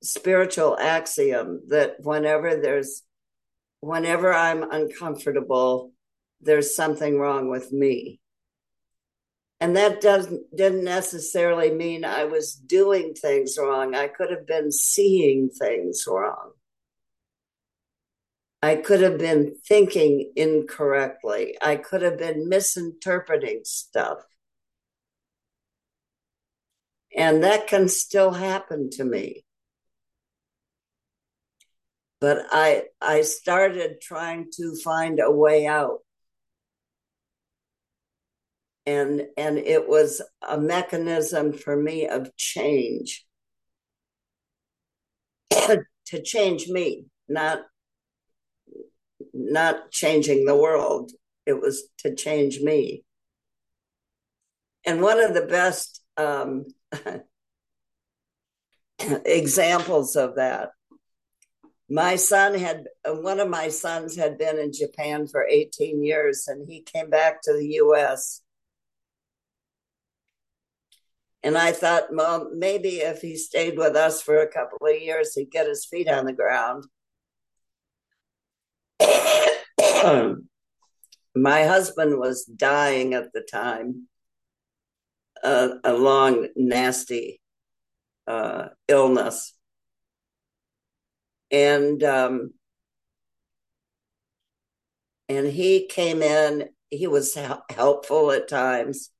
spiritual 0.03 0.77
axiom 0.77 1.63
that 1.69 1.95
whenever 2.01 2.55
there's, 2.55 3.01
whenever 3.79 4.31
I'm 4.31 4.61
uncomfortable, 4.61 5.91
there's 6.39 6.75
something 6.75 7.17
wrong 7.17 7.49
with 7.49 7.71
me. 7.71 8.19
And 9.59 9.75
that 9.75 10.01
doesn't 10.01 10.55
didn't 10.55 10.83
necessarily 10.83 11.71
mean 11.71 12.05
I 12.05 12.25
was 12.25 12.53
doing 12.53 13.15
things 13.15 13.57
wrong. 13.59 13.95
I 13.95 14.07
could 14.07 14.29
have 14.29 14.45
been 14.45 14.71
seeing 14.71 15.49
things 15.49 16.05
wrong. 16.07 16.51
I 18.61 18.75
could 18.75 19.01
have 19.01 19.17
been 19.17 19.55
thinking 19.67 20.31
incorrectly. 20.35 21.57
I 21.59 21.77
could 21.77 22.03
have 22.03 22.19
been 22.19 22.47
misinterpreting 22.47 23.61
stuff. 23.63 24.19
And 27.15 27.43
that 27.43 27.67
can 27.67 27.87
still 27.87 28.31
happen 28.31 28.89
to 28.91 29.03
me. 29.03 29.43
But 32.21 32.45
I 32.51 32.83
I 33.01 33.21
started 33.21 34.01
trying 34.01 34.49
to 34.57 34.75
find 34.83 35.19
a 35.19 35.31
way 35.31 35.65
out. 35.65 35.99
And 38.85 39.27
and 39.37 39.57
it 39.57 39.87
was 39.87 40.21
a 40.47 40.59
mechanism 40.59 41.53
for 41.53 41.75
me 41.75 42.07
of 42.07 42.35
change. 42.35 43.25
to 45.51 46.21
change 46.21 46.67
me, 46.67 47.05
not 47.27 47.61
not 49.33 49.91
changing 49.91 50.45
the 50.45 50.55
world. 50.55 51.11
It 51.45 51.59
was 51.59 51.87
to 51.99 52.15
change 52.15 52.59
me. 52.59 53.03
And 54.85 55.01
one 55.01 55.19
of 55.19 55.33
the 55.33 55.45
best 55.45 56.01
um, 56.17 56.65
examples 59.25 60.15
of 60.15 60.35
that. 60.35 60.71
My 61.89 62.17
son 62.17 62.53
had, 62.53 62.85
one 63.05 63.39
of 63.39 63.49
my 63.49 63.69
sons 63.69 64.15
had 64.15 64.37
been 64.37 64.59
in 64.59 64.71
Japan 64.71 65.27
for 65.27 65.47
18 65.47 66.03
years 66.03 66.47
and 66.47 66.67
he 66.69 66.81
came 66.81 67.09
back 67.09 67.41
to 67.43 67.53
the 67.53 67.79
US. 67.81 68.41
And 71.41 71.57
I 71.57 71.71
thought, 71.71 72.13
well, 72.13 72.51
maybe 72.53 72.97
if 72.97 73.21
he 73.21 73.37
stayed 73.37 73.77
with 73.77 73.95
us 73.95 74.21
for 74.21 74.37
a 74.39 74.51
couple 74.51 74.85
of 74.85 75.01
years, 75.01 75.33
he'd 75.33 75.51
get 75.51 75.67
his 75.67 75.85
feet 75.85 76.09
on 76.09 76.25
the 76.25 76.33
ground. 76.33 76.83
my 81.35 81.63
husband 81.63 82.19
was 82.19 82.43
dying 82.43 83.13
at 83.13 83.31
the 83.33 83.41
time 83.41 84.09
a, 85.43 85.69
a 85.83 85.93
long, 85.93 86.47
nasty 86.55 87.41
uh, 88.27 88.69
illness. 88.87 89.53
And 91.51 92.03
um, 92.03 92.53
and 95.27 95.47
he 95.47 95.87
came 95.87 96.21
in. 96.21 96.69
He 96.89 97.07
was 97.07 97.37
helpful 97.69 98.31
at 98.31 98.47
times. 98.47 99.11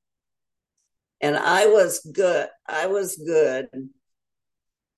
And 1.20 1.36
I 1.36 1.66
was 1.66 2.00
good. 2.00 2.48
I 2.66 2.86
was 2.86 3.16
good 3.16 3.68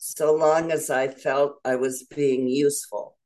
so 0.05 0.35
long 0.35 0.73
as 0.73 0.91
I 0.91 1.07
felt 1.07 1.61
I 1.65 1.77
was 1.77 2.03
being 2.03 2.49
useful. 2.49 3.17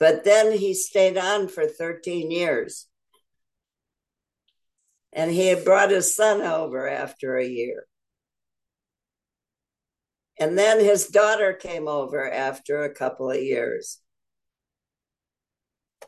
But 0.00 0.24
then 0.24 0.56
he 0.56 0.72
stayed 0.72 1.18
on 1.18 1.48
for 1.48 1.66
13 1.66 2.30
years. 2.30 2.86
And 5.12 5.30
he 5.30 5.48
had 5.48 5.64
brought 5.64 5.90
his 5.90 6.14
son 6.14 6.40
over 6.40 6.88
after 6.88 7.36
a 7.36 7.46
year. 7.46 7.86
And 10.38 10.58
then 10.58 10.80
his 10.80 11.06
daughter 11.08 11.52
came 11.52 11.86
over 11.86 12.30
after 12.30 12.82
a 12.82 12.94
couple 12.94 13.30
of 13.30 13.40
years. 13.40 14.00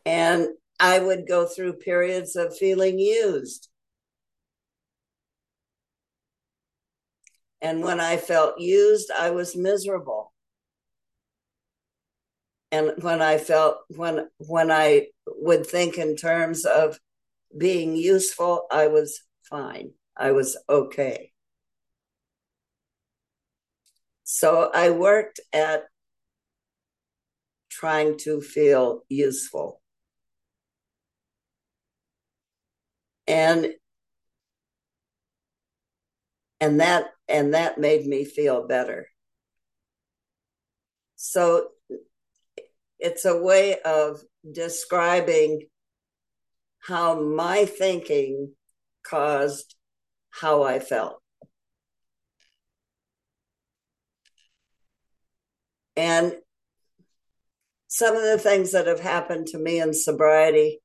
And 0.06 0.48
I 0.80 0.98
would 0.98 1.28
go 1.28 1.46
through 1.46 1.74
periods 1.74 2.34
of 2.34 2.56
feeling 2.56 2.98
used. 2.98 3.68
And 7.62 7.82
when 7.82 8.00
I 8.00 8.16
felt 8.16 8.60
used, 8.60 9.10
I 9.10 9.30
was 9.30 9.56
miserable. 9.56 10.32
And 12.70 12.92
when 13.02 13.22
I 13.22 13.38
felt 13.38 13.78
when 13.88 14.28
when 14.38 14.70
I 14.70 15.06
would 15.26 15.64
think 15.64 15.96
in 15.96 16.16
terms 16.16 16.64
of 16.64 16.98
being 17.56 17.96
useful, 17.96 18.66
I 18.70 18.88
was 18.88 19.20
fine. 19.48 19.92
I 20.16 20.32
was 20.32 20.56
okay. 20.68 21.32
So 24.24 24.70
I 24.74 24.90
worked 24.90 25.40
at 25.52 25.84
trying 27.70 28.16
to 28.18 28.40
feel 28.40 29.02
useful. 29.08 29.80
And 33.26 33.74
and 36.60 36.80
that 36.80 37.06
and 37.28 37.54
that 37.54 37.78
made 37.78 38.06
me 38.06 38.24
feel 38.24 38.66
better. 38.66 39.08
So 41.16 41.68
it's 42.98 43.24
a 43.24 43.40
way 43.40 43.80
of 43.84 44.20
describing 44.50 45.66
how 46.86 47.20
my 47.20 47.64
thinking 47.64 48.52
caused 49.06 49.74
how 50.30 50.62
I 50.62 50.78
felt. 50.78 51.20
And 55.96 56.34
some 57.88 58.16
of 58.16 58.22
the 58.22 58.38
things 58.38 58.72
that 58.72 58.86
have 58.86 59.00
happened 59.00 59.46
to 59.48 59.58
me 59.58 59.80
in 59.80 59.94
sobriety, 59.94 60.80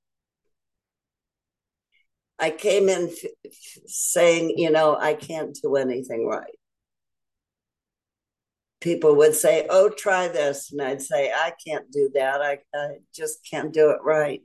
I 2.38 2.52
came 2.52 2.88
in 2.88 3.10
f- 3.10 3.54
saying, 3.88 4.54
you 4.58 4.70
know, 4.70 4.96
I 4.96 5.16
can't 5.16 5.58
do 5.62 5.76
anything 5.76 6.26
right. 6.26 6.56
People 8.80 9.16
would 9.16 9.36
say, 9.36 9.68
oh, 9.70 9.90
try 9.90 10.30
this. 10.30 10.72
And 10.72 10.82
I'd 10.82 11.02
say, 11.02 11.32
I 11.34 11.52
can't 11.68 11.92
do 11.92 12.10
that. 12.14 12.42
I, 12.42 12.60
I 12.74 13.00
just 13.14 13.40
can't 13.50 13.74
do 13.74 13.90
it 13.90 14.00
right. 14.04 14.42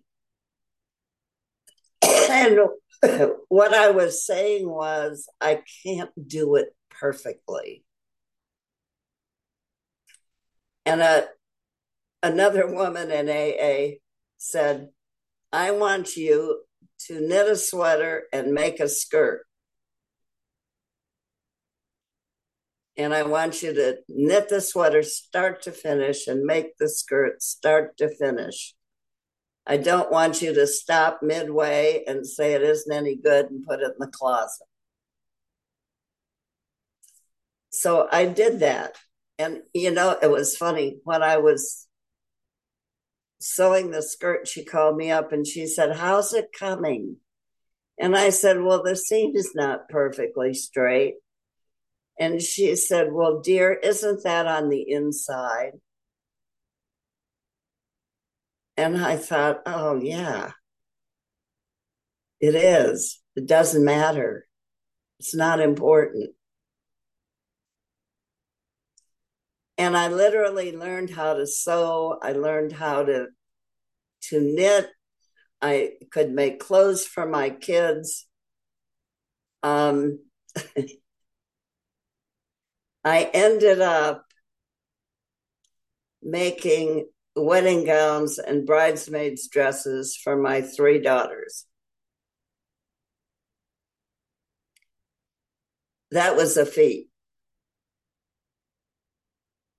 And 2.45 3.31
what 3.49 3.75
I 3.75 3.91
was 3.91 4.27
saying 4.27 4.69
was, 4.69 5.29
I 5.41 5.63
can't 5.85 6.11
do 6.29 6.57
it 6.57 6.69
perfectly. 6.91 7.85
And 10.87 11.01
a, 11.01 11.27
another 12.23 12.67
woman 12.67 13.11
in 13.11 13.29
AA 13.29 13.97
said, 14.37 14.91
I 15.53 15.71
want 15.71 16.17
you 16.17 16.61
to 17.07 17.21
knit 17.21 17.49
a 17.49 17.57
sweater 17.57 18.25
and 18.33 18.53
make 18.53 18.81
a 18.81 18.89
skirt. 18.89 19.47
And 22.97 23.13
I 23.13 23.25
want 23.25 23.63
you 23.63 23.75
to 23.75 23.99
knit 24.09 24.49
the 24.49 24.61
sweater 24.61 25.03
start 25.03 25.63
to 25.63 25.73
finish 25.73 26.29
and 26.29 26.45
make 26.45 26.77
the 26.79 26.89
skirt 26.89 27.43
start 27.43 27.97
to 27.97 28.09
finish. 28.09 28.75
I 29.67 29.79
don't 29.79 30.13
want 30.13 30.43
you 30.43 30.53
to 30.55 30.67
stop 30.67 31.21
midway 31.23 32.05
and 32.07 32.27
say 32.27 32.53
it 32.53 32.63
isn't 32.63 32.93
any 32.93 33.17
good 33.17 33.51
and 33.51 33.65
put 33.65 33.81
it 33.81 33.93
in 33.93 33.99
the 33.99 34.07
closet. 34.07 34.67
So 37.71 38.07
I 38.11 38.27
did 38.27 38.61
that. 38.61 38.97
And, 39.39 39.63
you 39.73 39.91
know, 39.91 40.17
it 40.23 40.31
was 40.31 40.57
funny 40.57 40.99
when 41.05 41.23
I 41.23 41.39
was 41.39 41.89
sewing 43.41 43.91
the 43.91 44.03
skirt, 44.03 44.47
she 44.47 44.65
called 44.65 44.97
me 44.97 45.11
up 45.11 45.33
and 45.33 45.47
she 45.47 45.67
said, 45.67 45.97
How's 45.97 46.33
it 46.33 46.49
coming? 46.59 47.17
And 47.99 48.17
I 48.17 48.31
said, 48.31 48.61
Well, 48.63 48.83
the 48.83 48.97
seam 48.97 49.33
is 49.35 49.53
not 49.55 49.89
perfectly 49.89 50.55
straight. 50.55 51.15
And 52.19 52.41
she 52.41 52.77
said, 52.77 53.13
Well, 53.13 53.41
dear, 53.41 53.73
isn't 53.73 54.23
that 54.25 54.47
on 54.47 54.69
the 54.69 54.89
inside? 54.89 55.73
And 58.77 59.05
I 59.05 59.17
thought, 59.17 59.63
Oh, 59.67 59.97
yeah, 60.01 60.53
it 62.41 62.55
is. 62.55 63.21
It 63.37 63.47
doesn't 63.47 63.85
matter. 63.85 64.47
It's 65.19 65.35
not 65.35 65.61
important. 65.61 66.35
and 69.77 69.97
I 69.97 70.09
literally 70.09 70.77
learned 70.77 71.11
how 71.11 71.35
to 71.35 71.47
sew. 71.47 72.19
I 72.23 72.33
learned 72.33 72.73
how 72.73 73.05
to 73.05 73.27
to 74.29 74.41
knit. 74.41 74.91
I 75.61 75.93
could 76.11 76.33
make 76.33 76.61
clothes 76.61 77.07
for 77.07 77.27
my 77.27 77.51
kids. 77.51 78.27
Um, 79.63 80.21
I 83.05 83.31
ended 83.35 83.81
up 83.81 84.25
making 86.23 87.07
wedding 87.37 87.85
gowns 87.85 88.39
and 88.39 88.67
bridesmaids' 88.67 89.49
dresses 89.49 90.17
for 90.17 90.37
my 90.37 90.63
three 90.63 91.01
daughters. 91.01 91.67
That 96.11 96.37
was 96.37 96.57
a 96.57 96.65
feat 96.65 97.09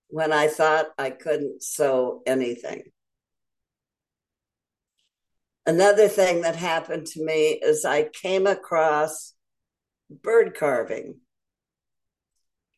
when 0.10 0.34
I 0.34 0.48
thought 0.48 0.88
I 0.98 1.10
couldn't 1.10 1.64
sew 1.64 2.22
anything. 2.26 2.84
Another 5.66 6.08
thing 6.08 6.42
that 6.42 6.56
happened 6.56 7.08
to 7.08 7.26
me 7.26 7.60
is 7.62 7.86
I 7.86 8.04
came 8.04 8.46
across 8.46 9.34
bird 10.10 10.56
carving, 10.56 11.22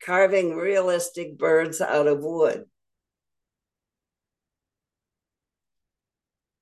carving 0.04 0.56
realistic 0.56 1.38
birds 1.38 1.82
out 1.82 2.08
of 2.08 2.22
wood. 2.22 2.66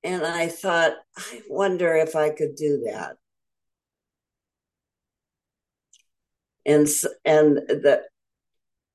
And 0.06 0.24
I 0.24 0.46
thought, 0.46 0.92
I 1.18 1.42
wonder 1.48 1.96
if 1.96 2.14
I 2.14 2.30
could 2.30 2.54
do 2.54 2.84
that. 2.86 3.16
And 6.64 6.86
and 7.24 7.56
the 7.56 8.04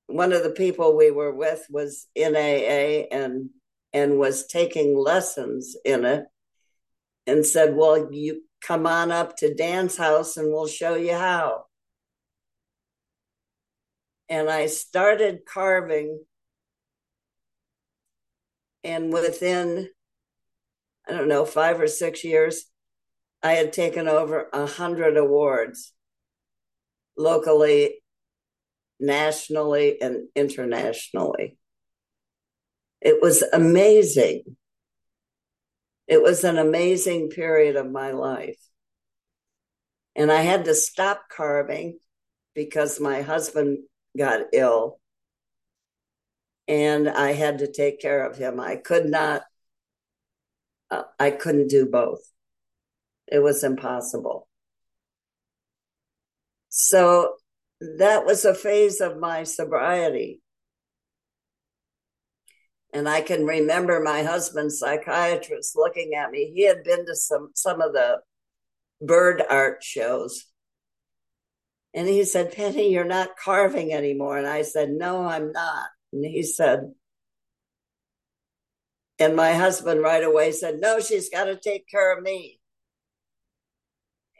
one 0.06 0.32
of 0.32 0.42
the 0.42 0.52
people 0.52 0.96
we 0.96 1.10
were 1.10 1.34
with 1.34 1.66
was 1.68 2.06
in 2.14 2.34
AA 2.34 3.08
and 3.14 3.50
and 3.92 4.18
was 4.18 4.46
taking 4.46 4.96
lessons 4.96 5.76
in 5.84 6.06
it 6.06 6.24
and 7.26 7.44
said, 7.44 7.76
Well, 7.76 8.10
you 8.10 8.44
come 8.66 8.86
on 8.86 9.12
up 9.12 9.36
to 9.36 9.52
Dan's 9.52 9.98
house 9.98 10.38
and 10.38 10.50
we'll 10.50 10.66
show 10.66 10.94
you 10.94 11.12
how. 11.12 11.64
And 14.30 14.48
I 14.48 14.64
started 14.64 15.40
carving, 15.44 16.24
and 18.82 19.12
within, 19.12 19.90
I 21.08 21.12
don't 21.12 21.28
know, 21.28 21.44
five 21.44 21.80
or 21.80 21.88
six 21.88 22.24
years, 22.24 22.64
I 23.42 23.52
had 23.52 23.72
taken 23.72 24.06
over 24.06 24.48
a 24.52 24.66
hundred 24.66 25.16
awards 25.16 25.92
locally 27.16 28.02
nationally 29.00 30.00
and 30.00 30.28
internationally. 30.36 31.58
It 33.00 33.20
was 33.20 33.42
amazing. 33.42 34.56
It 36.06 36.22
was 36.22 36.44
an 36.44 36.56
amazing 36.56 37.30
period 37.30 37.74
of 37.76 37.90
my 37.90 38.12
life. 38.12 38.58
And 40.14 40.30
I 40.30 40.42
had 40.42 40.66
to 40.66 40.74
stop 40.74 41.24
carving 41.34 41.98
because 42.54 43.00
my 43.00 43.22
husband 43.22 43.78
got 44.16 44.42
ill 44.52 45.00
and 46.68 47.08
I 47.08 47.32
had 47.32 47.58
to 47.58 47.72
take 47.72 48.00
care 48.00 48.24
of 48.24 48.36
him. 48.36 48.60
I 48.60 48.76
could 48.76 49.06
not, 49.06 49.42
I 51.18 51.30
couldn't 51.30 51.68
do 51.68 51.86
both. 51.86 52.20
It 53.28 53.40
was 53.40 53.64
impossible. 53.64 54.48
So 56.68 57.34
that 57.80 58.24
was 58.24 58.44
a 58.44 58.54
phase 58.54 59.00
of 59.00 59.18
my 59.18 59.44
sobriety. 59.44 60.40
And 62.92 63.08
I 63.08 63.22
can 63.22 63.46
remember 63.46 64.00
my 64.00 64.22
husband's 64.22 64.78
psychiatrist 64.78 65.74
looking 65.76 66.14
at 66.14 66.30
me. 66.30 66.52
He 66.54 66.66
had 66.66 66.84
been 66.84 67.06
to 67.06 67.14
some 67.14 67.50
some 67.54 67.80
of 67.80 67.92
the 67.92 68.20
bird 69.00 69.42
art 69.48 69.82
shows. 69.82 70.44
And 71.94 72.08
he 72.08 72.24
said, 72.24 72.52
Penny, 72.52 72.92
you're 72.92 73.04
not 73.04 73.36
carving 73.42 73.92
anymore. 73.92 74.38
And 74.38 74.46
I 74.46 74.62
said, 74.62 74.90
No, 74.90 75.26
I'm 75.26 75.52
not. 75.52 75.88
And 76.12 76.24
he 76.24 76.42
said, 76.42 76.92
and 79.18 79.36
my 79.36 79.52
husband 79.52 80.02
right 80.02 80.24
away 80.24 80.52
said, 80.52 80.80
No, 80.80 81.00
she's 81.00 81.30
got 81.30 81.44
to 81.44 81.56
take 81.56 81.88
care 81.88 82.16
of 82.16 82.22
me. 82.22 82.60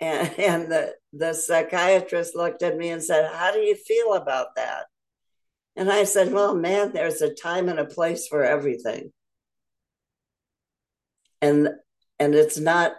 And, 0.01 0.35
and 0.39 0.73
the, 0.73 0.95
the 1.13 1.35
psychiatrist 1.35 2.35
looked 2.35 2.63
at 2.63 2.77
me 2.77 2.91
and 2.91 3.03
said, 3.03 3.31
How 3.33 3.53
do 3.53 3.61
you 3.61 3.75
feel 3.75 4.15
about 4.15 4.57
that? 4.57 4.87
And 5.77 5.91
I 5.91 6.05
said, 6.05 6.33
Well, 6.33 6.55
man, 6.55 6.93
there's 6.93 7.23
a 7.23 7.33
time 7.33 7.69
and 7.69 7.79
a 7.79 7.85
place 7.85 8.27
for 8.27 8.45
everything. 8.45 9.13
And 11.41 11.69
and 12.19 12.35
it's 12.35 12.59
not 12.59 12.93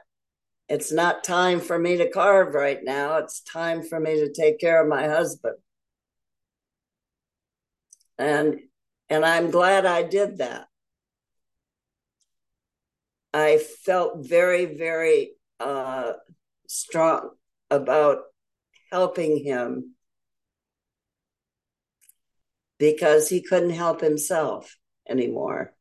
it's 0.70 0.92
not 0.92 1.24
time 1.24 1.60
for 1.60 1.78
me 1.78 1.98
to 1.98 2.10
carve 2.10 2.54
right 2.54 2.80
now. 2.84 3.18
It's 3.18 3.42
time 3.42 3.84
for 3.84 4.00
me 4.00 4.16
to 4.16 4.32
take 4.34 4.60
care 4.60 4.82
of 4.82 4.90
my 4.90 5.08
husband. 5.08 5.56
And 8.18 8.60
and 9.10 9.26
I'm 9.26 9.52
glad 9.52 9.86
I 9.86 10.04
did 10.04 10.40
that. 10.40 10.68
I 13.34 13.58
felt 13.58 14.28
very, 14.28 14.65
very 14.65 15.32
uh, 15.60 16.13
strong 16.67 17.32
about 17.69 18.19
helping 18.91 19.43
him 19.43 19.96
because 22.78 23.30
he 23.30 23.41
couldn't 23.41 23.72
help 23.72 24.02
himself 24.02 24.78
anymore. 25.10 25.74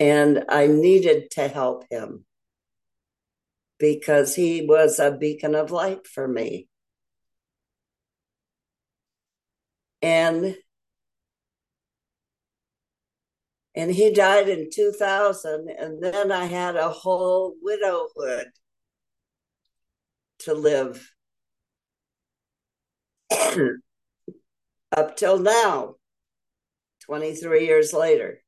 And 0.00 0.44
I 0.48 0.66
needed 0.66 1.30
to 1.32 1.46
help 1.46 1.84
him 1.88 2.24
because 3.78 4.34
he 4.34 4.66
was 4.66 4.98
a 4.98 5.12
beacon 5.12 5.54
of 5.54 5.70
light 5.70 6.06
for 6.08 6.26
me. 6.26 6.68
And 10.00 10.56
and 13.74 13.90
he 13.90 14.12
died 14.12 14.48
in 14.48 14.68
2000 14.72 15.68
and 15.68 16.02
then 16.02 16.30
i 16.30 16.44
had 16.44 16.76
a 16.76 16.88
whole 16.88 17.54
widowhood 17.62 18.48
to 20.38 20.54
live 20.54 21.12
up 24.96 25.16
till 25.16 25.38
now 25.38 25.94
23 27.06 27.66
years 27.66 27.92
later. 27.92 28.38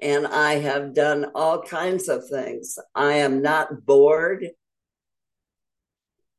And 0.00 0.26
i 0.26 0.54
have 0.54 0.94
done 0.94 1.26
all 1.34 1.62
kinds 1.62 2.08
of 2.08 2.28
things. 2.28 2.78
I 2.94 3.14
am 3.14 3.42
not 3.42 3.86
bored. 3.86 4.48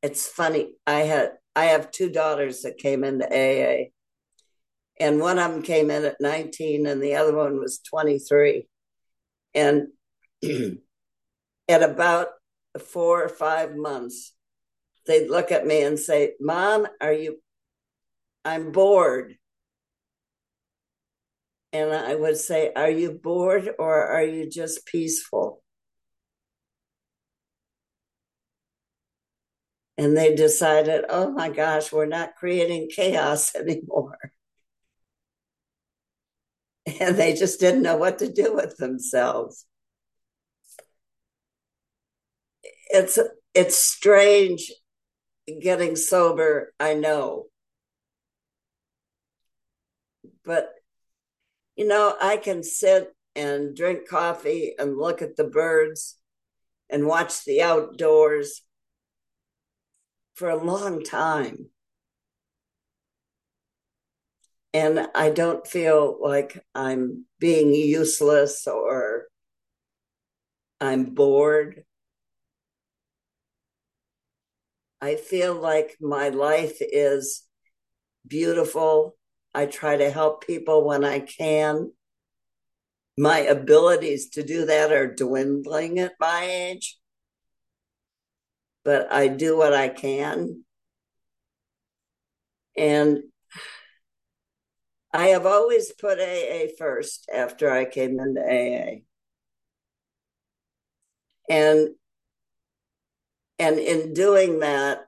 It's 0.02 0.28
funny 0.28 0.76
i 0.86 1.00
had 1.00 1.32
i 1.56 1.66
have 1.66 1.90
two 1.90 2.10
daughters 2.12 2.62
that 2.62 2.78
came 2.78 3.04
into 3.04 3.26
aa 3.26 3.90
and 5.00 5.20
one 5.20 5.40
of 5.40 5.52
them 5.52 5.62
came 5.62 5.92
in 5.92 6.06
at 6.06 6.22
19 6.22 6.86
and 6.86 7.02
the 7.02 7.16
other 7.16 7.36
one 7.36 7.60
was 7.60 7.80
23 7.80 8.68
and 9.54 9.88
at 11.68 11.84
about 11.84 12.28
four 12.80 13.24
or 13.24 13.30
five 13.30 13.76
months 13.76 14.34
they'd 15.08 15.30
look 15.30 15.52
at 15.52 15.66
me 15.66 15.84
and 15.84 16.00
say 16.00 16.34
mom 16.40 16.88
are 17.02 17.14
you 17.14 17.38
i'm 18.44 18.72
bored. 18.72 19.36
And 21.74 21.94
i 21.94 22.16
would 22.16 22.38
say 22.38 22.72
are 22.76 22.90
you 22.90 23.12
bored 23.12 23.70
or 23.80 24.08
are 24.08 24.24
you 24.24 24.50
just 24.50 24.86
peaceful? 24.86 25.62
And 29.98 30.16
they 30.16 30.36
decided 30.36 31.06
oh 31.10 31.32
my 31.32 31.50
gosh 31.50 31.92
we're 31.92 32.06
not 32.06 32.36
creating 32.36 32.90
chaos 32.94 33.56
anymore 33.56 34.18
and 37.00 37.18
they 37.18 37.34
just 37.34 37.60
didn't 37.60 37.82
know 37.82 37.98
what 37.98 38.20
to 38.20 38.32
do 38.32 38.54
with 38.54 38.78
themselves. 38.78 39.66
It's 42.90 43.18
it's 43.54 43.78
strange 43.78 44.72
getting 45.62 45.96
sober, 45.96 46.74
I 46.80 46.94
know. 46.94 47.46
But 50.44 50.70
you 51.76 51.88
know, 51.88 52.16
I 52.22 52.38
can 52.38 52.64
sit 52.64 53.14
and 53.36 53.76
drink 53.76 54.08
coffee 54.08 54.74
and 54.80 54.98
look 54.98 55.22
at 55.22 55.36
the 55.36 55.44
birds 55.44 56.18
and 56.90 57.06
watch 57.06 57.44
the 57.44 57.62
outdoors 57.62 58.62
for 60.36 60.50
a 60.50 60.64
long 60.64 61.04
time 61.04 61.70
and 64.76 65.08
I 65.16 65.30
don't 65.30 65.66
feel 65.66 66.18
like 66.20 66.62
I'm 66.76 67.24
being 67.40 67.74
useless 67.74 68.68
or 68.68 69.28
I'm 70.82 71.06
bored. 71.06 71.86
I 75.00 75.16
feel 75.16 75.54
like 75.54 75.96
my 76.02 76.28
life 76.28 76.80
is 76.82 77.44
beautiful. 78.28 79.16
I 79.54 79.68
try 79.68 79.96
to 79.96 80.12
help 80.12 80.46
people 80.46 80.86
when 80.86 81.06
I 81.06 81.22
can. 81.22 81.94
My 83.18 83.40
abilities 83.40 84.32
to 84.32 84.44
do 84.44 84.66
that 84.66 84.92
are 84.92 85.16
dwindling 85.16 86.00
at 86.00 86.16
my 86.20 86.44
age, 86.44 86.98
but 88.84 89.10
I 89.10 89.30
do 89.30 89.56
what 89.56 89.74
I 89.74 89.88
can. 89.88 90.66
And 92.76 93.24
I 95.16 95.28
have 95.28 95.46
always 95.46 95.94
put 95.94 96.20
AA 96.20 96.68
first 96.78 97.30
after 97.34 97.72
I 97.72 97.86
came 97.86 98.20
into 98.20 98.42
AA. 98.42 99.04
And 101.50 101.96
and 103.58 103.80
in 103.80 104.14
doing 104.14 104.60
that 104.60 105.06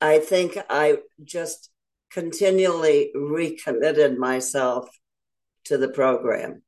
I 0.00 0.18
think 0.18 0.58
I 0.68 0.98
just 1.24 1.70
continually 2.10 3.10
recommitted 3.14 4.18
myself 4.18 4.90
to 5.64 5.78
the 5.78 5.88
program. 5.88 6.62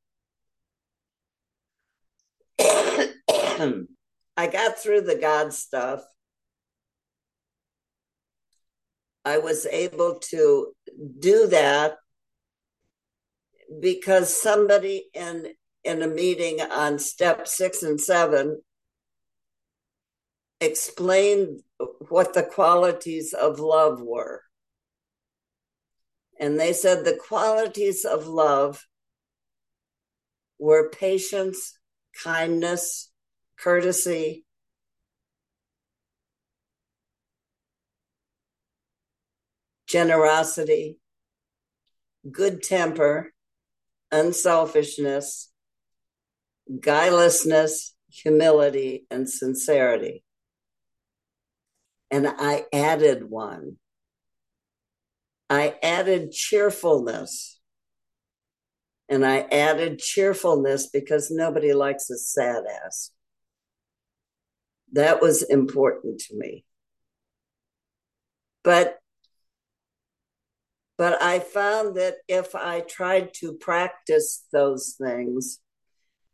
I 2.58 4.46
got 4.50 4.78
through 4.78 5.02
the 5.02 5.18
God 5.20 5.52
stuff 5.52 6.02
I 9.24 9.38
was 9.38 9.66
able 9.66 10.18
to 10.30 10.72
do 11.18 11.46
that 11.48 11.98
because 13.80 14.40
somebody 14.40 15.04
in 15.14 15.48
in 15.84 16.02
a 16.02 16.08
meeting 16.08 16.60
on 16.60 16.98
step 16.98 17.48
six 17.48 17.82
and 17.82 18.00
seven 18.00 18.60
explained 20.60 21.60
what 22.08 22.34
the 22.34 22.42
qualities 22.42 23.32
of 23.32 23.60
love 23.60 24.02
were. 24.02 24.42
And 26.38 26.60
they 26.60 26.74
said 26.74 27.04
the 27.04 27.16
qualities 27.16 28.04
of 28.04 28.26
love 28.26 28.86
were 30.58 30.90
patience, 30.90 31.78
kindness, 32.22 33.10
courtesy, 33.58 34.44
generosity, 39.90 40.98
good 42.30 42.62
temper, 42.62 43.32
unselfishness, 44.12 45.50
guilelessness, 46.80 47.94
humility, 48.08 49.06
and 49.10 49.28
sincerity. 49.28 50.22
And 52.10 52.26
I 52.28 52.66
added 52.72 53.28
one. 53.28 53.76
I 55.48 55.74
added 55.82 56.30
cheerfulness. 56.30 57.60
And 59.08 59.26
I 59.26 59.40
added 59.50 59.98
cheerfulness 59.98 60.88
because 60.88 61.32
nobody 61.32 61.72
likes 61.72 62.08
a 62.10 62.16
sad 62.16 62.62
ass. 62.84 63.10
That 64.92 65.20
was 65.20 65.42
important 65.42 66.20
to 66.28 66.36
me. 66.36 66.64
But 68.62 68.99
but 71.00 71.22
I 71.22 71.38
found 71.38 71.96
that 71.96 72.16
if 72.28 72.54
I 72.54 72.80
tried 72.80 73.32
to 73.40 73.54
practice 73.54 74.44
those 74.52 74.96
things, 75.02 75.58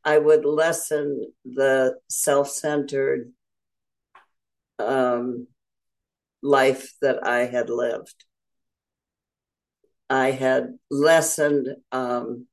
I 0.04 0.18
would 0.18 0.44
lessen 0.44 1.32
the 1.44 2.00
self 2.08 2.50
centered 2.50 3.30
um, 4.80 5.46
life 6.42 6.94
that 7.00 7.24
I 7.24 7.44
had 7.44 7.70
lived. 7.70 8.24
I 10.10 10.32
had 10.32 10.76
lessened 10.90 11.68
um, 11.92 12.48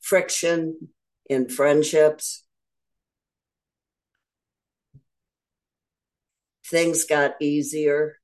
friction 0.00 0.88
in 1.28 1.50
friendships. 1.50 2.42
Things 6.70 7.04
got 7.04 7.34
easier 7.38 8.16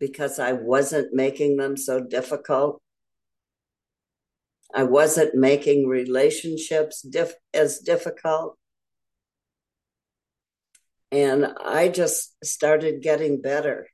because 0.00 0.38
I 0.38 0.52
wasn't 0.52 1.12
making 1.12 1.58
them 1.58 1.76
so 1.76 2.00
difficult. 2.00 2.82
I 4.74 4.84
wasn't 4.84 5.34
making 5.34 5.86
relationships 5.86 7.06
as 7.52 7.78
difficult. 7.78 8.56
And 11.12 11.46
I 11.64 11.88
just 11.88 12.34
started 12.44 13.02
getting 13.02 13.42
better. 13.42 13.88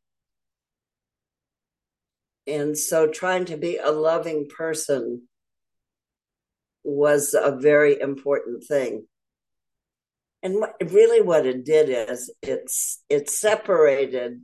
And 2.47 2.79
so 2.79 3.09
trying 3.09 3.47
to 3.47 3.57
be 3.57 3.79
a 3.79 3.91
loving 3.91 4.49
person 4.49 5.23
was 6.85 7.35
a 7.35 7.57
very 7.57 8.01
important 8.01 8.63
thing. 8.65 9.07
And 10.43 10.65
really 10.81 11.23
what 11.23 11.47
it 11.47 11.65
did 11.65 11.89
is 12.11 12.33
it's 12.43 13.03
it 13.09 13.29
separated 13.29 14.43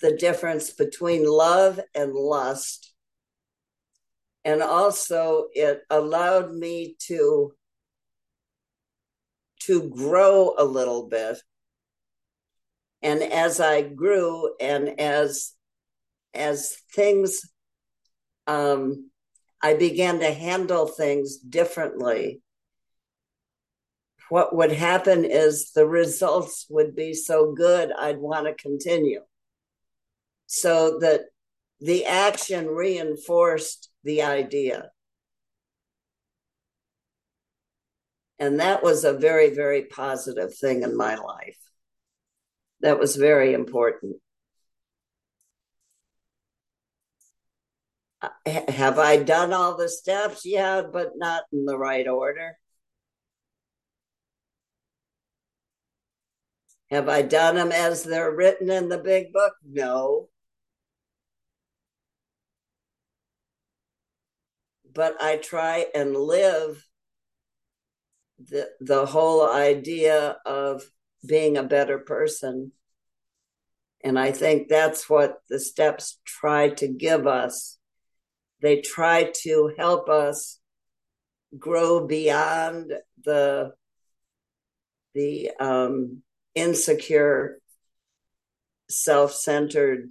the 0.00 0.16
difference 0.16 0.70
between 0.70 1.26
love 1.26 1.80
and 1.94 2.12
lust. 2.12 2.92
And 4.44 4.62
also 4.62 5.48
it 5.52 5.82
allowed 5.90 6.52
me 6.52 6.96
to 7.06 7.52
to 9.60 9.90
grow 9.90 10.54
a 10.56 10.64
little 10.64 11.06
bit. 11.08 11.38
And 13.02 13.22
as 13.22 13.60
I 13.60 13.82
grew 13.82 14.54
and 14.58 14.98
as 15.00 15.52
as 16.32 16.76
things 16.94 17.42
um, 18.46 19.10
I 19.62 19.74
began 19.74 20.20
to 20.20 20.32
handle 20.32 20.86
things 20.86 21.36
differently. 21.36 22.40
What 24.28 24.54
would 24.54 24.72
happen 24.72 25.24
is 25.24 25.72
the 25.72 25.86
results 25.86 26.66
would 26.70 26.94
be 26.94 27.14
so 27.14 27.52
good, 27.52 27.92
I'd 27.92 28.18
want 28.18 28.46
to 28.46 28.54
continue. 28.54 29.20
So 30.52 30.98
that 30.98 31.26
the 31.78 32.06
action 32.06 32.66
reinforced 32.66 33.88
the 34.02 34.22
idea. 34.22 34.90
And 38.40 38.58
that 38.58 38.82
was 38.82 39.04
a 39.04 39.12
very, 39.12 39.54
very 39.54 39.84
positive 39.84 40.52
thing 40.52 40.82
in 40.82 40.96
my 40.96 41.14
life. 41.14 41.56
That 42.80 42.98
was 42.98 43.14
very 43.14 43.54
important. 43.54 44.16
Uh, 48.20 48.30
have 48.66 48.98
I 48.98 49.22
done 49.22 49.52
all 49.52 49.76
the 49.76 49.88
steps? 49.88 50.44
Yeah, 50.44 50.82
but 50.82 51.12
not 51.14 51.44
in 51.52 51.64
the 51.64 51.78
right 51.78 52.08
order. 52.08 52.58
Have 56.90 57.08
I 57.08 57.22
done 57.22 57.54
them 57.54 57.70
as 57.70 58.02
they're 58.02 58.34
written 58.34 58.68
in 58.68 58.88
the 58.88 58.98
big 58.98 59.32
book? 59.32 59.54
No. 59.64 60.28
But 64.92 65.20
I 65.20 65.36
try 65.36 65.86
and 65.94 66.16
live 66.16 66.84
the 68.38 68.70
the 68.80 69.06
whole 69.06 69.48
idea 69.48 70.38
of 70.46 70.82
being 71.26 71.56
a 71.56 71.62
better 71.62 71.98
person. 71.98 72.72
And 74.02 74.18
I 74.18 74.32
think 74.32 74.68
that's 74.68 75.10
what 75.10 75.42
the 75.50 75.60
steps 75.60 76.18
try 76.24 76.70
to 76.70 76.88
give 76.88 77.26
us 77.26 77.78
they 78.60 78.80
try 78.80 79.32
to 79.42 79.72
help 79.78 80.08
us 80.08 80.58
grow 81.58 82.06
beyond 82.06 82.92
the 83.24 83.72
the 85.12 85.50
um, 85.58 86.22
insecure, 86.54 87.58
self-centered, 88.88 90.10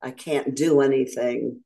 I 0.00 0.12
can't 0.12 0.56
do 0.56 0.80
anything 0.80 1.62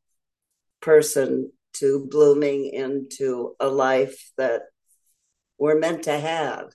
person 0.81 1.53
to 1.79 2.07
blooming 2.11 2.67
into 2.67 3.55
a 3.61 3.69
life 3.69 4.31
that 4.37 4.63
we're 5.59 5.79
meant 5.79 6.05
to 6.05 6.19
have 6.19 6.73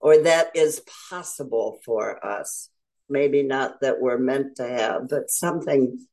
or 0.00 0.22
that 0.22 0.50
is 0.54 0.82
possible 1.10 1.78
for 1.84 2.24
us. 2.24 2.70
Maybe 3.08 3.42
not 3.42 3.80
that 3.80 4.00
we're 4.00 4.18
meant 4.18 4.56
to 4.56 4.68
have, 4.68 5.08
but 5.08 5.30
something 5.30 6.06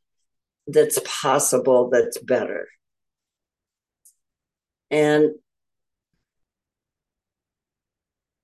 that's 0.68 1.00
possible 1.06 1.90
that's 1.90 2.18
better. 2.20 2.68
And 4.90 5.32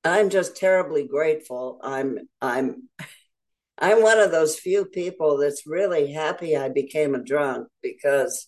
I'm 0.03 0.29
just 0.29 0.55
terribly 0.55 1.07
grateful. 1.07 1.79
I'm 1.83 2.19
I'm 2.41 2.89
I'm 3.77 4.01
one 4.01 4.19
of 4.19 4.31
those 4.31 4.57
few 4.59 4.85
people 4.85 5.37
that's 5.37 5.67
really 5.67 6.11
happy 6.11 6.57
I 6.57 6.69
became 6.69 7.15
a 7.15 7.23
drunk 7.23 7.67
because 7.81 8.47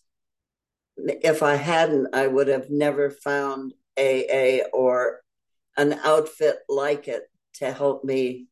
if 1.05 1.43
I 1.43 1.55
hadn't, 1.55 2.13
I 2.13 2.27
would 2.27 2.47
have 2.47 2.69
never 2.69 3.09
found 3.09 3.73
AA 3.97 4.59
or 4.73 5.21
an 5.77 5.93
outfit 6.03 6.57
like 6.67 7.07
it 7.07 7.23
to 7.55 7.71
help 7.71 8.03
me 8.03 8.47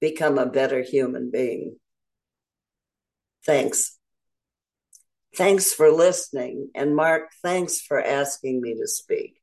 become 0.00 0.38
a 0.38 0.46
better 0.46 0.82
human 0.82 1.30
being. 1.30 1.76
Thanks. 3.44 3.98
Thanks 5.36 5.72
for 5.72 5.90
listening. 5.90 6.70
And 6.74 6.96
Mark, 6.96 7.30
thanks 7.42 7.80
for 7.80 8.02
asking 8.02 8.60
me 8.60 8.74
to 8.74 8.86
speak. 8.86 9.37